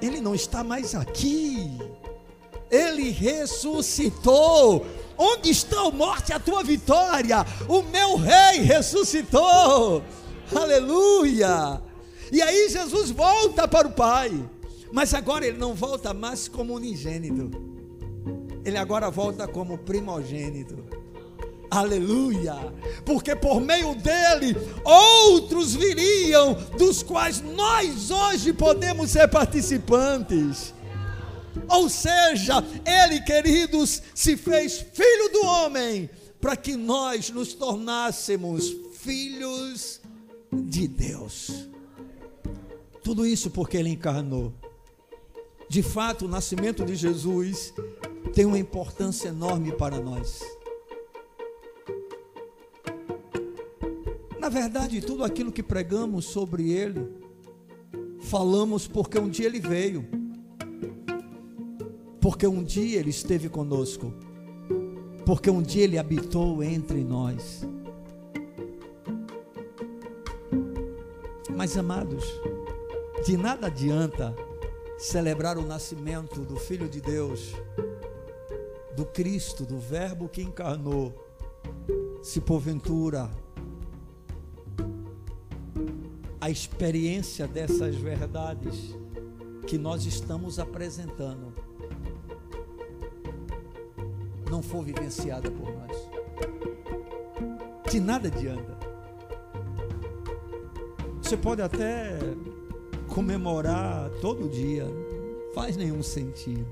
[0.00, 1.76] Ele não está mais aqui.
[2.70, 4.86] Ele ressuscitou.
[5.16, 7.44] Onde está a morte, a tua vitória?
[7.68, 10.02] O meu rei ressuscitou.
[10.54, 11.82] Aleluia!
[12.32, 14.32] E aí Jesus volta para o Pai.
[14.92, 17.50] Mas agora ele não volta mais como unigênito.
[18.64, 20.84] Ele agora volta como primogênito.
[21.70, 22.54] Aleluia!
[23.04, 30.72] Porque por meio dele outros viriam, dos quais nós hoje podemos ser participantes.
[31.68, 36.08] Ou seja, ele, queridos, se fez filho do homem
[36.40, 40.00] para que nós nos tornássemos filhos
[40.52, 41.67] de Deus.
[43.02, 44.52] Tudo isso porque ele encarnou.
[45.68, 47.74] De fato, o nascimento de Jesus
[48.34, 50.40] tem uma importância enorme para nós.
[54.38, 57.06] Na verdade, tudo aquilo que pregamos sobre ele,
[58.20, 60.06] falamos porque um dia ele veio,
[62.18, 64.14] porque um dia ele esteve conosco,
[65.26, 67.66] porque um dia ele habitou entre nós.
[71.54, 72.24] Mas amados,
[73.24, 74.34] de nada adianta
[74.98, 77.52] celebrar o nascimento do Filho de Deus,
[78.96, 81.14] do Cristo, do Verbo que encarnou,
[82.22, 83.30] se porventura
[86.40, 88.96] a experiência dessas verdades
[89.66, 91.52] que nós estamos apresentando
[94.50, 96.08] não for vivenciada por nós.
[97.90, 98.78] De nada adianta.
[101.22, 102.18] Você pode até
[103.08, 104.86] comemorar todo dia,
[105.54, 106.66] faz nenhum sentido.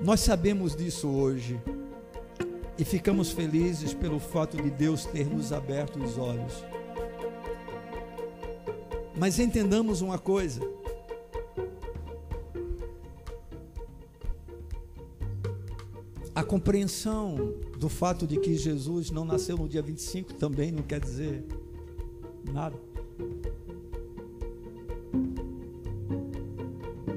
[0.00, 1.60] Nós sabemos disso hoje
[2.76, 6.64] e ficamos felizes pelo fato de Deus ter nos aberto os olhos.
[9.16, 10.60] Mas entendamos uma coisa:
[16.52, 21.42] compreensão do fato de que Jesus não nasceu no dia 25 também não quer dizer
[22.52, 22.78] nada.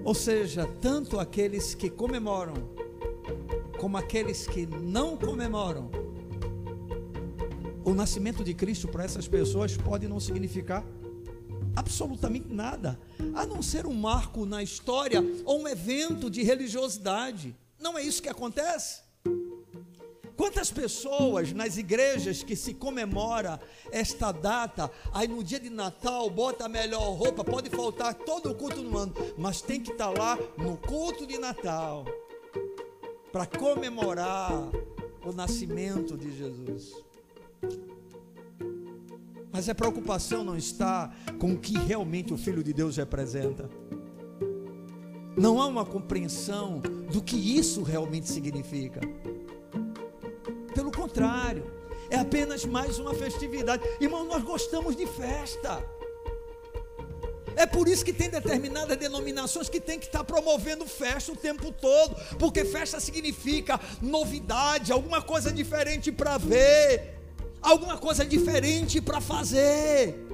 [0.05, 2.53] Ou seja, tanto aqueles que comemoram
[3.77, 5.91] como aqueles que não comemoram.
[7.83, 10.81] O nascimento de Cristo para essas pessoas pode não significar
[11.75, 12.97] absolutamente nada,
[13.33, 17.53] a não ser um marco na história ou um evento de religiosidade.
[17.77, 19.03] Não é isso que acontece.
[20.45, 23.59] Quantas pessoas nas igrejas que se comemora
[23.91, 28.55] esta data, aí no dia de Natal bota a melhor roupa, pode faltar todo o
[28.55, 32.05] culto no ano, mas tem que estar lá no culto de Natal
[33.31, 34.69] para comemorar
[35.25, 36.93] o nascimento de Jesus.
[39.51, 43.67] Mas a preocupação não está com o que realmente o Filho de Deus representa.
[45.35, 49.01] Não há uma compreensão do que isso realmente significa.
[51.05, 51.71] Contrário,
[52.09, 53.83] é apenas mais uma festividade.
[54.01, 55.85] Irmão, nós gostamos de festa.
[57.55, 61.71] É por isso que tem determinadas denominações que tem que estar promovendo festa o tempo
[61.71, 67.19] todo, porque festa significa novidade, alguma coisa diferente para ver,
[67.61, 70.25] alguma coisa diferente para fazer.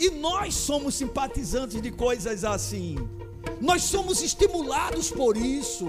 [0.00, 2.96] E nós somos simpatizantes de coisas assim.
[3.60, 5.88] Nós somos estimulados por isso.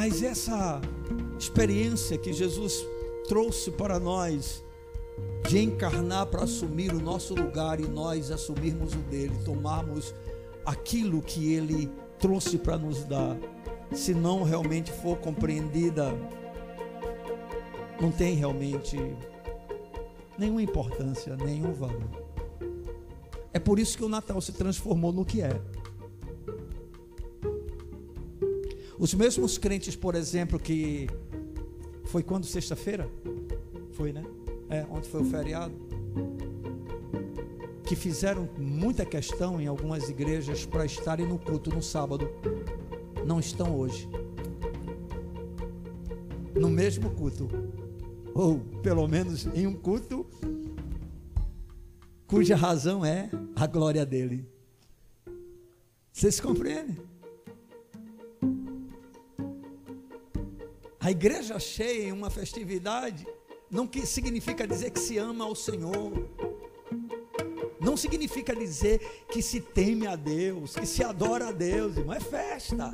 [0.00, 0.80] Mas essa
[1.36, 2.86] experiência que Jesus
[3.26, 4.62] trouxe para nós
[5.48, 10.14] de encarnar para assumir o nosso lugar e nós assumirmos o dele, tomarmos
[10.64, 13.36] aquilo que ele trouxe para nos dar,
[13.92, 16.14] se não realmente for compreendida,
[18.00, 18.96] não tem realmente
[20.38, 22.08] nenhuma importância, nenhum valor.
[23.52, 25.60] É por isso que o Natal se transformou no que é.
[28.98, 31.06] Os mesmos crentes, por exemplo, que
[32.04, 33.08] foi quando sexta-feira?
[33.92, 34.24] Foi, né?
[34.68, 35.74] é, ontem foi o feriado,
[37.84, 42.28] que fizeram muita questão em algumas igrejas para estarem no culto no sábado,
[43.26, 44.08] não estão hoje.
[46.54, 47.48] No mesmo culto,
[48.34, 50.26] ou pelo menos em um culto
[52.26, 54.46] cuja razão é a glória dele.
[56.12, 57.07] Vocês compreendem?
[61.08, 63.26] A igreja cheia em uma festividade
[63.70, 66.12] não que significa dizer que se ama ao Senhor.
[67.80, 69.00] Não significa dizer
[69.30, 72.14] que se teme a Deus, que se adora a Deus, irmão.
[72.14, 72.92] É festa.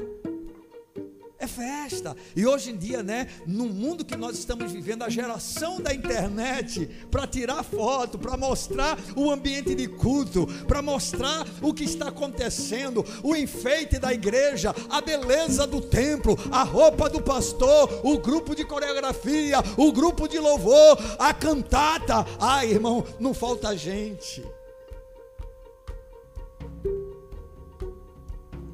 [1.55, 2.17] Festa.
[2.35, 6.87] E hoje em dia, né, no mundo que nós estamos vivendo, a geração da internet,
[7.11, 13.05] para tirar foto, para mostrar o ambiente de culto, para mostrar o que está acontecendo,
[13.23, 18.65] o enfeite da igreja, a beleza do templo, a roupa do pastor, o grupo de
[18.65, 22.27] coreografia, o grupo de louvor, a cantata.
[22.41, 24.43] Ai, irmão, não falta gente.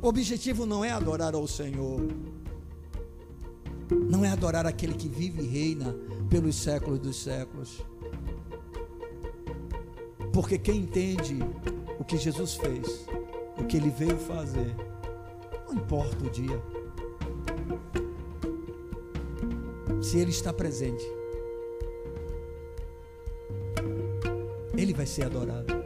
[0.02, 2.00] O objetivo não é adorar ao Senhor,
[3.90, 5.94] não é adorar aquele que vive e reina
[6.28, 7.82] pelos séculos dos séculos.
[10.32, 11.38] Porque quem entende
[11.98, 13.06] o que Jesus fez,
[13.58, 14.74] o que ele veio fazer,
[15.66, 16.62] não importa o dia,
[20.02, 21.04] se ele está presente,
[24.76, 25.80] ele vai ser adorado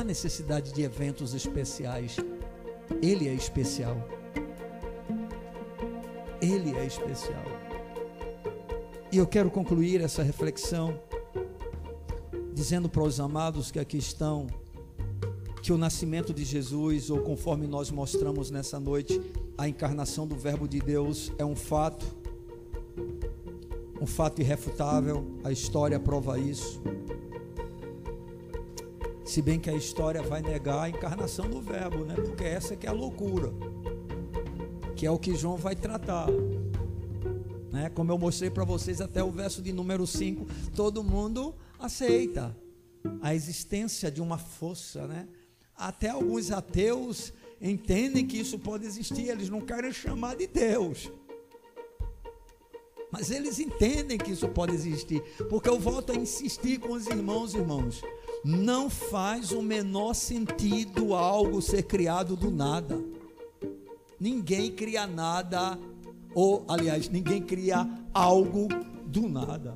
[0.00, 2.16] há necessidade de eventos especiais.
[3.02, 3.96] Ele é especial.
[6.40, 7.44] Ele é especial.
[9.12, 10.98] E eu quero concluir essa reflexão
[12.52, 14.46] dizendo para os amados que aqui estão
[15.62, 19.20] que o nascimento de Jesus, ou conforme nós mostramos nessa noite,
[19.58, 22.06] a encarnação do Verbo de Deus é um fato,
[24.00, 26.80] um fato irrefutável, a história prova isso.
[29.30, 32.16] Se bem que a história vai negar a encarnação do verbo, né?
[32.16, 33.52] Porque essa que é a loucura.
[35.00, 36.26] Que é o que João vai tratar.
[37.72, 37.88] Né?
[37.88, 40.46] Como eu mostrei para vocês até o verso de número 5,
[40.76, 42.54] todo mundo aceita
[43.22, 45.26] a existência de uma força, né?
[45.74, 47.32] Até alguns ateus
[47.62, 51.10] entendem que isso pode existir, eles não querem chamar de Deus.
[53.10, 57.54] Mas eles entendem que isso pode existir, porque eu volto a insistir com os irmãos,
[57.54, 58.02] irmãos
[58.44, 63.02] não faz o menor sentido algo ser criado do nada.
[64.20, 65.78] Ninguém cria nada,
[66.34, 68.68] ou aliás, ninguém cria algo
[69.06, 69.74] do nada.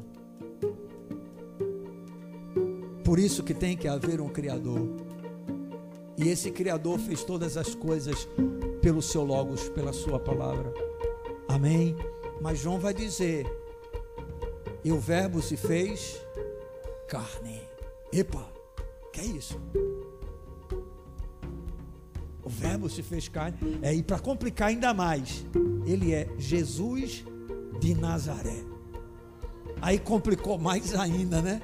[3.02, 4.86] Por isso que tem que haver um Criador.
[6.18, 8.28] E esse Criador fez todas as coisas
[8.82, 10.72] pelo seu Logos, pela sua palavra.
[11.48, 11.96] Amém?
[12.40, 13.46] Mas João vai dizer:
[14.84, 16.20] E o Verbo se fez
[17.08, 17.62] carne.
[18.12, 18.46] Epa!
[19.12, 19.58] Que é isso?
[22.54, 23.56] Verbo se fez carne.
[23.82, 25.44] É, e para complicar ainda mais,
[25.86, 27.24] ele é Jesus
[27.80, 28.64] de Nazaré.
[29.80, 31.60] Aí complicou mais ainda, né?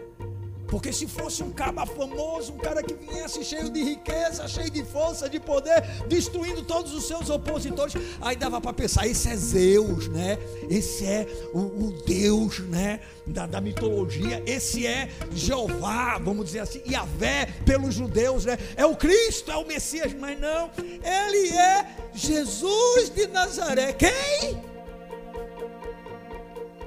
[0.70, 4.84] Porque se fosse um caba famoso, um cara que viesse cheio de riqueza, cheio de
[4.84, 10.06] força, de poder, destruindo todos os seus opositores, aí dava para pensar, esse é Zeus,
[10.08, 10.38] né?
[10.70, 13.00] Esse é o, o Deus, né?
[13.26, 18.56] Da, da, mitologia, esse é Jeová, vamos dizer assim, Yahvé pelos judeus, né?
[18.76, 23.92] É o Cristo, é o Messias, mas não, ele é Jesus de Nazaré.
[23.92, 24.62] Quem?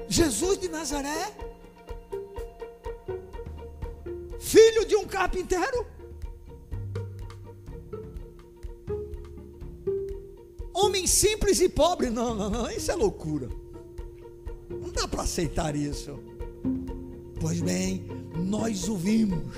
[0.07, 1.33] Jesus de Nazaré
[4.43, 5.85] filho de um carpinteiro?
[10.73, 13.47] Homem simples e pobre, não, não, não, isso é loucura.
[14.69, 16.19] Não dá para aceitar isso.
[17.39, 19.55] Pois bem, nós o vimos,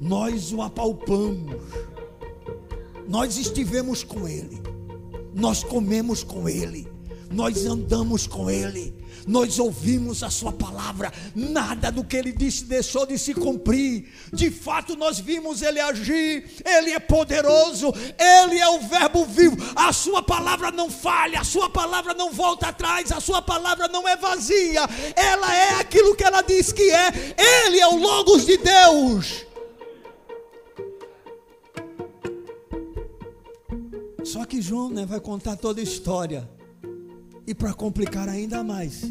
[0.00, 1.62] nós o apalpamos,
[3.08, 4.60] nós estivemos com ele,
[5.34, 6.86] nós comemos com ele,
[7.30, 8.94] nós andamos com ele,
[9.28, 14.08] nós ouvimos a Sua palavra, nada do que Ele disse deixou de se cumprir.
[14.32, 19.56] De fato, nós vimos Ele agir, Ele é poderoso, Ele é o Verbo vivo.
[19.76, 24.08] A Sua palavra não falha, a Sua palavra não volta atrás, a Sua palavra não
[24.08, 24.80] é vazia,
[25.14, 29.46] ela é aquilo que ela diz que é, Ele é o Logos de Deus.
[34.24, 36.57] Só que João né, vai contar toda a história.
[37.48, 39.10] E para complicar ainda mais,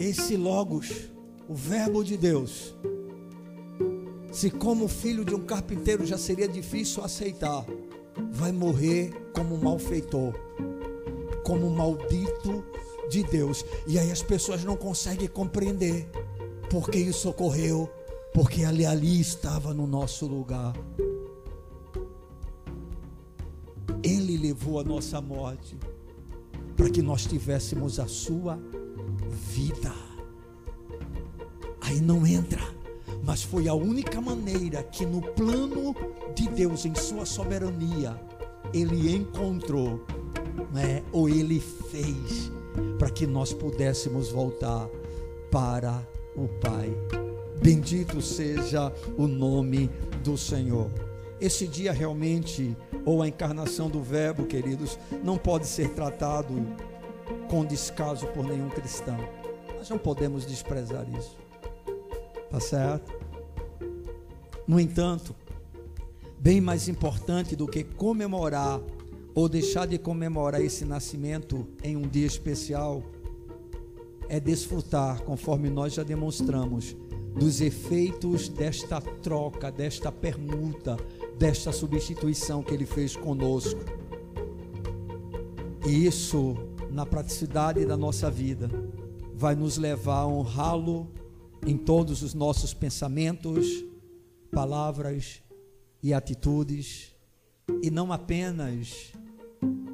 [0.00, 1.10] esse Logos,
[1.46, 2.74] o Verbo de Deus,
[4.32, 7.66] se como filho de um carpinteiro já seria difícil aceitar,
[8.32, 10.32] vai morrer como um malfeitor,
[11.44, 12.64] como um maldito
[13.10, 13.62] de Deus.
[13.86, 16.08] E aí as pessoas não conseguem compreender
[16.70, 17.86] porque isso ocorreu,
[18.32, 20.72] porque ele ali estava no nosso lugar.
[24.02, 25.76] Ele levou a nossa morte
[26.78, 28.56] para que nós tivéssemos a sua
[29.52, 29.92] vida.
[31.80, 32.62] Aí não entra,
[33.24, 35.92] mas foi a única maneira que no plano
[36.36, 38.18] de Deus, em sua soberania,
[38.72, 40.06] ele encontrou,
[40.72, 42.52] né, ou ele fez,
[42.96, 44.88] para que nós pudéssemos voltar
[45.50, 46.00] para
[46.36, 46.96] o Pai.
[47.60, 49.90] Bendito seja o nome
[50.22, 50.88] do Senhor.
[51.40, 56.54] Esse dia realmente, ou a encarnação do Verbo, queridos, não pode ser tratado
[57.48, 59.18] com descaso por nenhum cristão.
[59.76, 61.36] Nós não podemos desprezar isso.
[62.50, 63.12] Tá certo?
[64.66, 65.34] No entanto,
[66.38, 68.80] bem mais importante do que comemorar
[69.34, 73.02] ou deixar de comemorar esse nascimento em um dia especial
[74.28, 76.96] é desfrutar, conforme nós já demonstramos,
[77.34, 80.96] dos efeitos desta troca, desta permuta,
[81.38, 83.80] desta substituição que ele fez conosco.
[85.86, 86.56] E isso,
[86.90, 88.68] na praticidade da nossa vida,
[89.34, 91.08] vai nos levar a honrá-lo
[91.66, 93.84] em todos os nossos pensamentos,
[94.50, 95.42] palavras
[96.02, 97.14] e atitudes,
[97.82, 99.12] e não apenas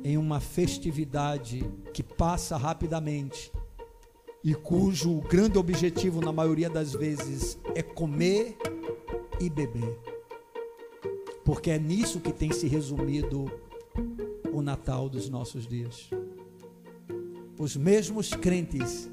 [0.02, 3.50] em uma festividade que passa rapidamente
[4.44, 8.58] e cujo grande objetivo, na maioria das vezes, é comer
[9.40, 10.13] e beber.
[11.44, 13.44] Porque é nisso que tem se resumido
[14.52, 16.08] o Natal dos nossos dias.
[17.58, 19.10] Os mesmos crentes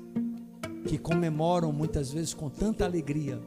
[0.87, 3.41] que comemoram muitas vezes com tanta alegria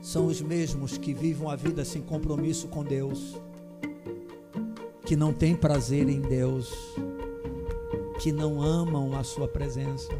[0.00, 3.40] são os mesmos que vivem a vida sem compromisso com Deus,
[5.04, 6.72] que não têm prazer em Deus,
[8.20, 10.12] que não amam a Sua presença,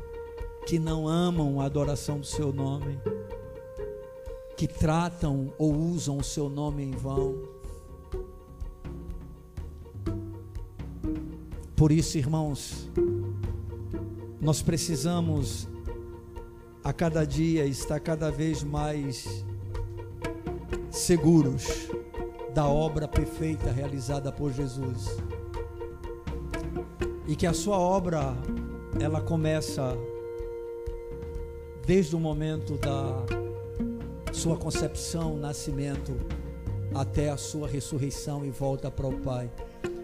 [0.66, 2.98] que não amam a adoração do Seu nome,
[4.56, 7.36] que tratam ou usam o Seu nome em vão.
[11.76, 12.88] Por isso, irmãos,
[14.40, 15.68] nós precisamos
[16.82, 19.44] a cada dia estar cada vez mais
[20.90, 21.90] seguros
[22.54, 25.18] da obra perfeita realizada por Jesus.
[27.28, 28.34] E que a sua obra
[28.98, 29.94] ela começa
[31.84, 33.45] desde o momento da
[34.36, 36.14] sua concepção, nascimento,
[36.94, 39.50] até a sua ressurreição e volta para o Pai.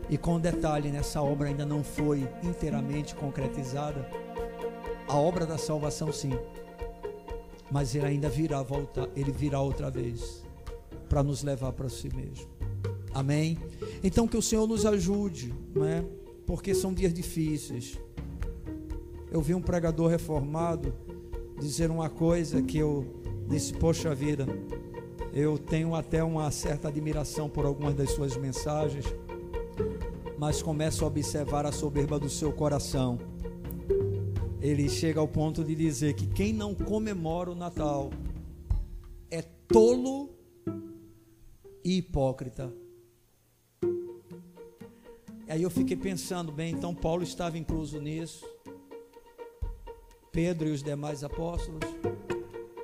[0.09, 4.09] E com detalhe, nessa obra ainda não foi inteiramente concretizada.
[5.07, 6.33] A obra da salvação sim.
[7.71, 10.43] Mas ele ainda virá voltar, ele virá outra vez
[11.11, 12.49] para nos levar para si mesmo.
[13.13, 13.59] Amém?
[14.03, 16.03] Então que o Senhor nos ajude, não é?
[16.47, 17.99] Porque são dias difíceis.
[19.31, 20.95] Eu vi um pregador reformado
[21.59, 24.47] dizer uma coisa que eu disse, poxa vida,
[25.33, 29.07] eu tenho até uma certa admiração por algumas das suas mensagens,
[30.39, 33.19] mas começo a observar a soberba do seu coração.
[34.61, 38.11] Ele chega ao ponto de dizer que quem não comemora o Natal
[39.31, 40.31] é tolo
[41.85, 42.73] e hipócrita.
[45.49, 48.47] Aí eu fiquei pensando, bem, então Paulo estava incluso nisso,
[50.31, 51.83] Pedro e os demais apóstolos,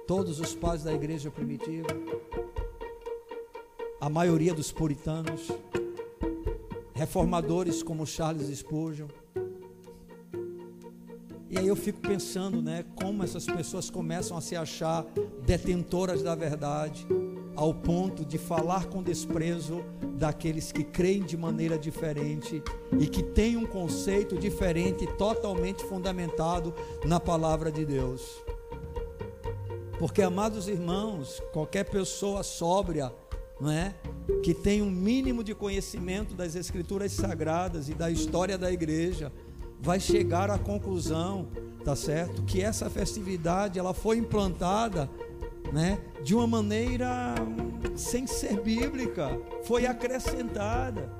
[0.08, 1.86] todos os pais da igreja primitiva,
[4.00, 5.48] a maioria dos puritanos,
[6.94, 9.08] reformadores como Charles Spurgeon.
[11.50, 15.04] E aí eu fico pensando, né, como essas pessoas começam a se achar
[15.44, 17.06] detentoras da verdade
[17.54, 19.84] ao ponto de falar com desprezo
[20.16, 22.62] daqueles que creem de maneira diferente
[22.98, 26.72] e que têm um conceito diferente, totalmente fundamentado
[27.04, 28.47] na palavra de Deus.
[29.98, 33.12] Porque, amados irmãos, qualquer pessoa sóbria,
[33.60, 33.94] não é?
[34.42, 39.32] Que tem um mínimo de conhecimento das escrituras sagradas e da história da igreja,
[39.80, 41.48] vai chegar à conclusão,
[41.84, 42.42] tá certo?
[42.42, 45.10] Que essa festividade ela foi implantada
[45.72, 47.34] né, de uma maneira
[47.96, 51.10] sem ser bíblica, foi acrescentada.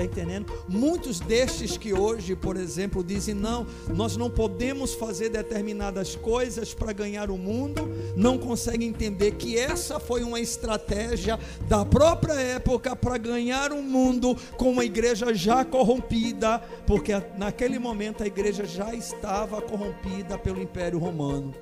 [0.00, 0.50] Está entendendo?
[0.66, 6.92] Muitos destes que hoje, por exemplo, dizem: não, nós não podemos fazer determinadas coisas para
[6.92, 13.18] ganhar o mundo, não conseguem entender que essa foi uma estratégia da própria época para
[13.18, 19.60] ganhar o mundo com uma igreja já corrompida, porque naquele momento a igreja já estava
[19.60, 21.54] corrompida pelo Império Romano.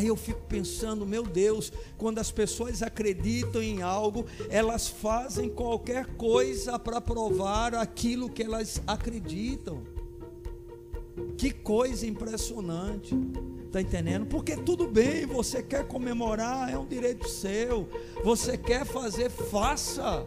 [0.00, 6.06] Aí eu fico pensando, meu Deus, quando as pessoas acreditam em algo, elas fazem qualquer
[6.16, 9.82] coisa para provar aquilo que elas acreditam.
[11.36, 13.14] Que coisa impressionante.
[13.66, 14.24] Está entendendo?
[14.24, 17.86] Porque tudo bem, você quer comemorar, é um direito seu.
[18.24, 20.26] Você quer fazer, faça.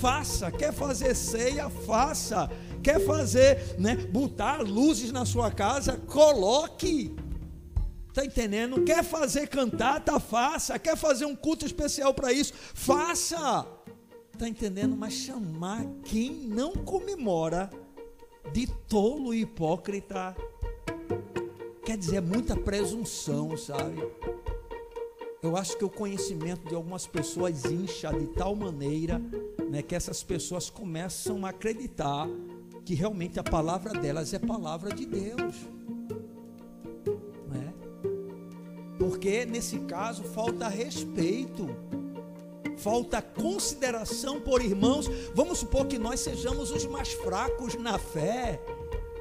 [0.00, 0.50] Faça.
[0.50, 2.50] Quer fazer ceia, faça.
[2.82, 7.14] Quer fazer, né, botar luzes na sua casa, coloque.
[8.18, 8.82] Está entendendo?
[8.82, 10.18] Quer fazer cantata?
[10.18, 10.76] Faça.
[10.76, 12.52] Quer fazer um culto especial para isso?
[12.74, 13.64] Faça.
[14.34, 14.96] Está entendendo?
[14.96, 17.70] Mas chamar quem não comemora
[18.52, 20.36] de tolo e hipócrita
[21.84, 24.02] quer dizer é muita presunção, sabe?
[25.40, 29.22] eu acho que o conhecimento de algumas pessoas incha de tal maneira
[29.70, 32.26] né, que essas pessoas começam a acreditar
[32.84, 35.54] que realmente a palavra delas é palavra de Deus.
[39.08, 41.66] Porque nesse caso falta respeito,
[42.76, 45.08] falta consideração por irmãos.
[45.34, 48.60] Vamos supor que nós sejamos os mais fracos na fé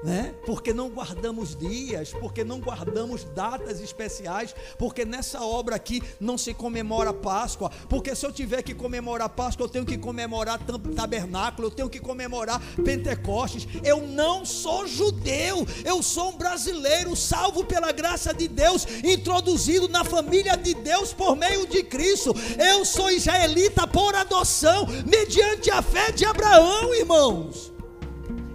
[0.04, 0.34] né?
[0.46, 6.54] Porque não guardamos dias, porque não guardamos datas especiais, porque nessa obra aqui não se
[6.54, 10.60] comemora Páscoa, porque se eu tiver que comemorar Páscoa, eu tenho que comemorar
[10.96, 13.68] tabernáculo, eu tenho que comemorar Pentecostes.
[13.84, 20.04] Eu não sou judeu, eu sou um brasileiro salvo pela graça de Deus, introduzido na
[20.04, 22.34] família de Deus por meio de Cristo.
[22.58, 27.77] Eu sou israelita por adoção, mediante a fé de Abraão, irmãos.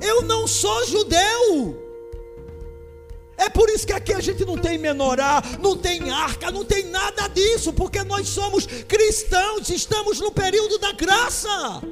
[0.02, 1.80] Eu não sou judeu.
[3.36, 6.84] É por isso que aqui a gente não tem menorá, não tem arca, não tem
[6.84, 11.82] nada disso, porque nós somos cristãos, estamos no período da graça.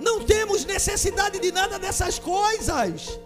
[0.00, 3.18] Não temos necessidade de nada dessas coisas.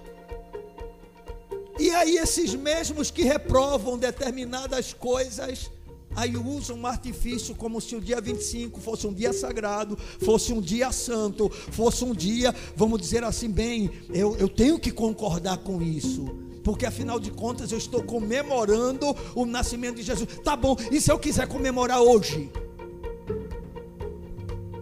[1.79, 5.71] E aí, esses mesmos que reprovam determinadas coisas,
[6.15, 10.61] Aí usam um artifício como se o dia 25 fosse um dia sagrado, fosse um
[10.61, 15.81] dia santo, fosse um dia, vamos dizer assim, bem, eu, eu tenho que concordar com
[15.81, 16.25] isso.
[16.63, 20.29] Porque afinal de contas eu estou comemorando o nascimento de Jesus.
[20.45, 22.51] Tá bom, e se eu quiser comemorar hoje?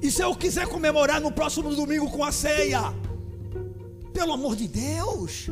[0.03, 2.95] E se eu quiser comemorar no próximo domingo com a ceia?
[4.13, 5.51] Pelo amor de Deus,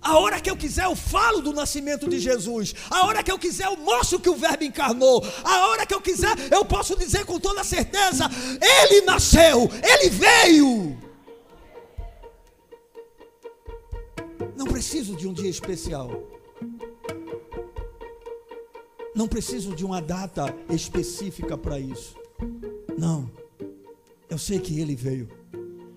[0.00, 2.74] a hora que eu quiser, eu falo do nascimento de Jesus.
[2.90, 5.24] A hora que eu quiser, eu mostro que o Verbo encarnou.
[5.44, 8.30] A hora que eu quiser, eu posso dizer com toda certeza:
[8.60, 10.98] Ele nasceu, Ele veio.
[14.56, 16.10] Não preciso de um dia especial.
[19.14, 22.16] Não preciso de uma data específica para isso.
[22.96, 23.28] Não.
[24.30, 25.28] Eu sei que Ele veio.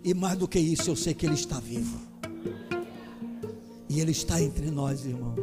[0.04, 2.11] E mais do que isso, eu sei que Ele está vivo.
[3.92, 5.36] E Ele está entre nós, irmão.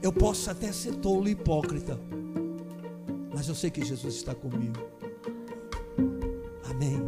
[0.00, 1.98] Eu posso até ser tolo e hipócrita,
[3.34, 4.78] mas eu sei que Jesus está comigo.
[6.70, 7.00] Amém.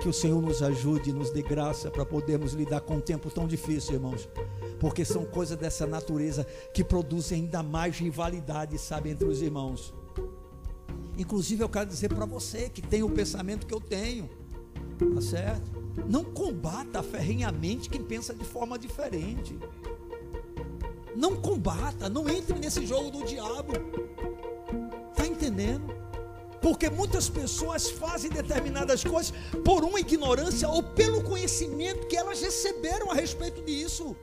[0.00, 3.46] Que o Senhor nos ajude, nos dê graça para podermos lidar com um tempo tão
[3.46, 4.26] difícil, irmãos.
[4.78, 9.92] Porque são coisas dessa natureza que produzem ainda mais rivalidade, sabe, entre os irmãos.
[11.18, 14.26] Inclusive, eu quero dizer para você que tem o pensamento que eu tenho,
[15.14, 15.79] tá certo?
[16.08, 19.58] Não combata ferrenhamente quem pensa de forma diferente.
[21.14, 23.72] Não combata, não entre nesse jogo do diabo.
[25.10, 25.94] Está entendendo?
[26.60, 29.32] Porque muitas pessoas fazem determinadas coisas
[29.64, 34.14] por uma ignorância ou pelo conhecimento que elas receberam a respeito disso.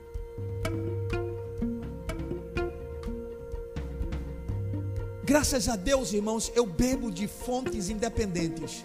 [5.28, 8.82] Graças a Deus, irmãos, eu bebo de fontes independentes.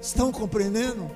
[0.00, 1.10] Estão compreendendo?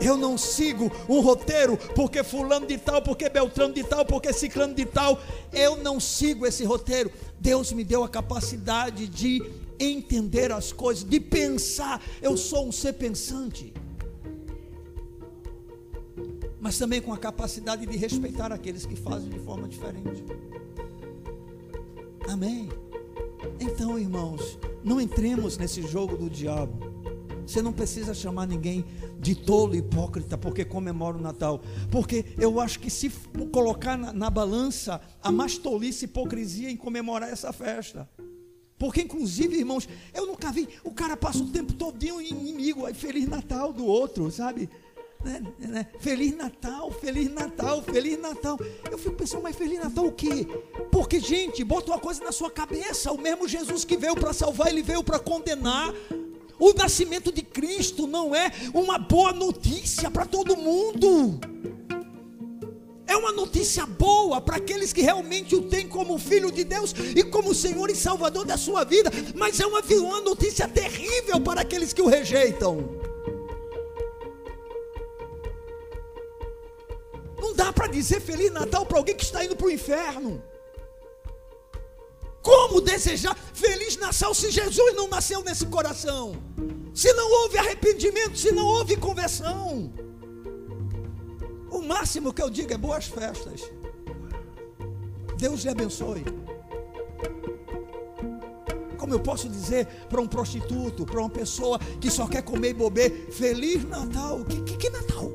[0.00, 4.74] Eu não sigo um roteiro porque fulano de tal, porque beltrano de tal, porque ciclano
[4.74, 5.20] de tal.
[5.52, 7.10] Eu não sigo esse roteiro.
[7.38, 9.42] Deus me deu a capacidade de
[9.78, 12.02] entender as coisas, de pensar.
[12.20, 13.72] Eu sou um ser pensante.
[16.60, 20.22] Mas também com a capacidade de respeitar aqueles que fazem de forma diferente.
[22.28, 22.68] Amém.
[23.58, 26.89] Então, irmãos, não entremos nesse jogo do diabo.
[27.50, 28.84] Você não precisa chamar ninguém
[29.18, 31.60] de tolo, hipócrita, porque comemora o Natal.
[31.90, 33.10] Porque eu acho que se
[33.50, 38.08] colocar na, na balança a mais tolice hipocrisia em comemorar essa festa.
[38.78, 40.68] Porque, inclusive, irmãos, eu nunca vi.
[40.84, 44.70] O cara passa o tempo todinho inimigo, aí Feliz Natal do outro, sabe?
[45.24, 45.86] Né, né?
[45.98, 48.60] Feliz Natal, Feliz Natal, Feliz Natal.
[48.88, 50.46] Eu fico pensando, mas Feliz Natal o quê?
[50.92, 54.68] Porque, gente, bota uma coisa na sua cabeça: o mesmo Jesus que veio para salvar,
[54.68, 55.92] ele veio para condenar.
[56.60, 61.40] O nascimento de Cristo não é uma boa notícia para todo mundo.
[63.06, 67.24] É uma notícia boa para aqueles que realmente o têm como filho de Deus e
[67.24, 71.94] como Senhor e Salvador da sua vida, mas é uma, uma notícia terrível para aqueles
[71.94, 73.00] que o rejeitam.
[77.40, 80.42] Não dá para dizer Feliz Natal para alguém que está indo para o inferno.
[82.42, 86.34] Como desejar feliz Natal se Jesus não nasceu nesse coração?
[86.94, 89.92] Se não houve arrependimento, se não houve conversão.
[91.70, 93.62] O máximo que eu digo é boas festas.
[95.36, 96.24] Deus lhe abençoe.
[98.98, 102.74] Como eu posso dizer para um prostituto, para uma pessoa que só quer comer e
[102.74, 104.44] beber, Feliz Natal?
[104.44, 105.30] Que, que, que Natal?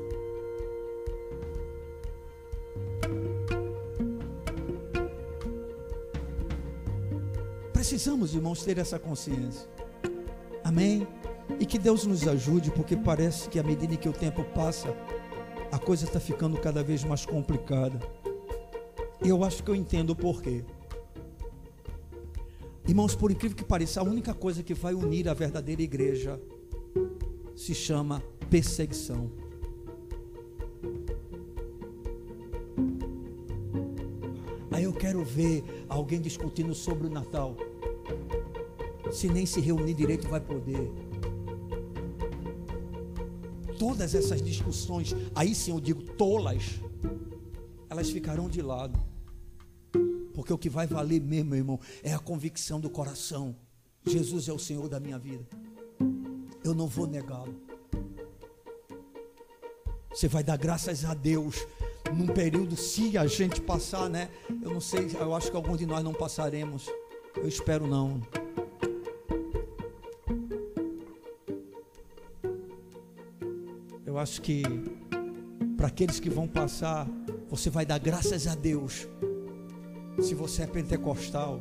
[7.96, 9.66] Precisamos, irmãos, ter essa consciência.
[10.62, 11.08] Amém?
[11.58, 14.94] E que Deus nos ajude, porque parece que à medida que o tempo passa,
[15.72, 17.98] a coisa está ficando cada vez mais complicada.
[19.24, 20.62] E eu acho que eu entendo o porquê.
[22.86, 26.38] Irmãos, por incrível que pareça, a única coisa que vai unir a verdadeira igreja
[27.54, 29.30] se chama perseguição.
[34.70, 37.56] Aí eu quero ver alguém discutindo sobre o Natal.
[39.12, 40.90] Se nem se reunir direito vai poder.
[43.78, 46.80] Todas essas discussões, aí sim eu digo tolas,
[47.88, 48.98] elas ficarão de lado.
[50.34, 53.56] Porque o que vai valer mesmo, meu irmão, é a convicção do coração.
[54.04, 55.46] Jesus é o Senhor da minha vida.
[56.62, 57.54] Eu não vou negá-lo.
[60.10, 61.66] Você vai dar graças a Deus
[62.14, 64.30] num período, se a gente passar, né?
[64.62, 66.86] Eu não sei, eu acho que alguns de nós não passaremos.
[67.34, 68.22] Eu espero não.
[74.16, 74.62] Eu acho que
[75.76, 77.06] para aqueles que vão passar,
[77.50, 79.06] você vai dar graças a Deus.
[80.22, 81.60] Se você é pentecostal,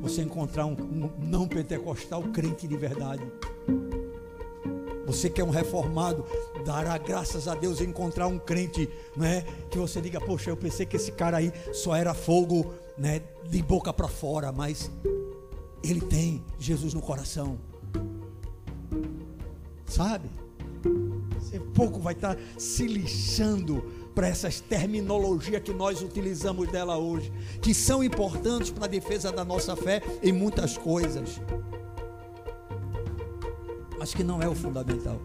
[0.00, 3.22] você encontrar um, um não pentecostal crente de verdade.
[5.04, 6.24] Você que é um reformado,
[6.64, 9.42] dará graças a Deus encontrar um crente, né?
[9.70, 13.20] Que você diga, poxa, eu pensei que esse cara aí só era fogo, né?
[13.50, 14.90] De boca para fora, mas
[15.82, 17.58] ele tem Jesus no coração,
[19.84, 20.30] sabe?
[21.54, 27.32] Você pouco vai estar se lixando para essas terminologias que nós utilizamos dela hoje,
[27.62, 31.40] que são importantes para a defesa da nossa fé em muitas coisas
[34.04, 35.18] mas que não é o fundamental.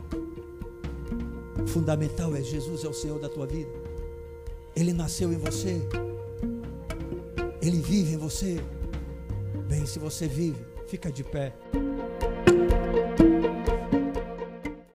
[1.61, 3.69] O fundamental é Jesus é o Senhor da tua vida.
[4.73, 5.81] Ele nasceu em você.
[7.61, 8.57] Ele vive em você.
[9.67, 11.53] Bem, se você vive, fica de pé.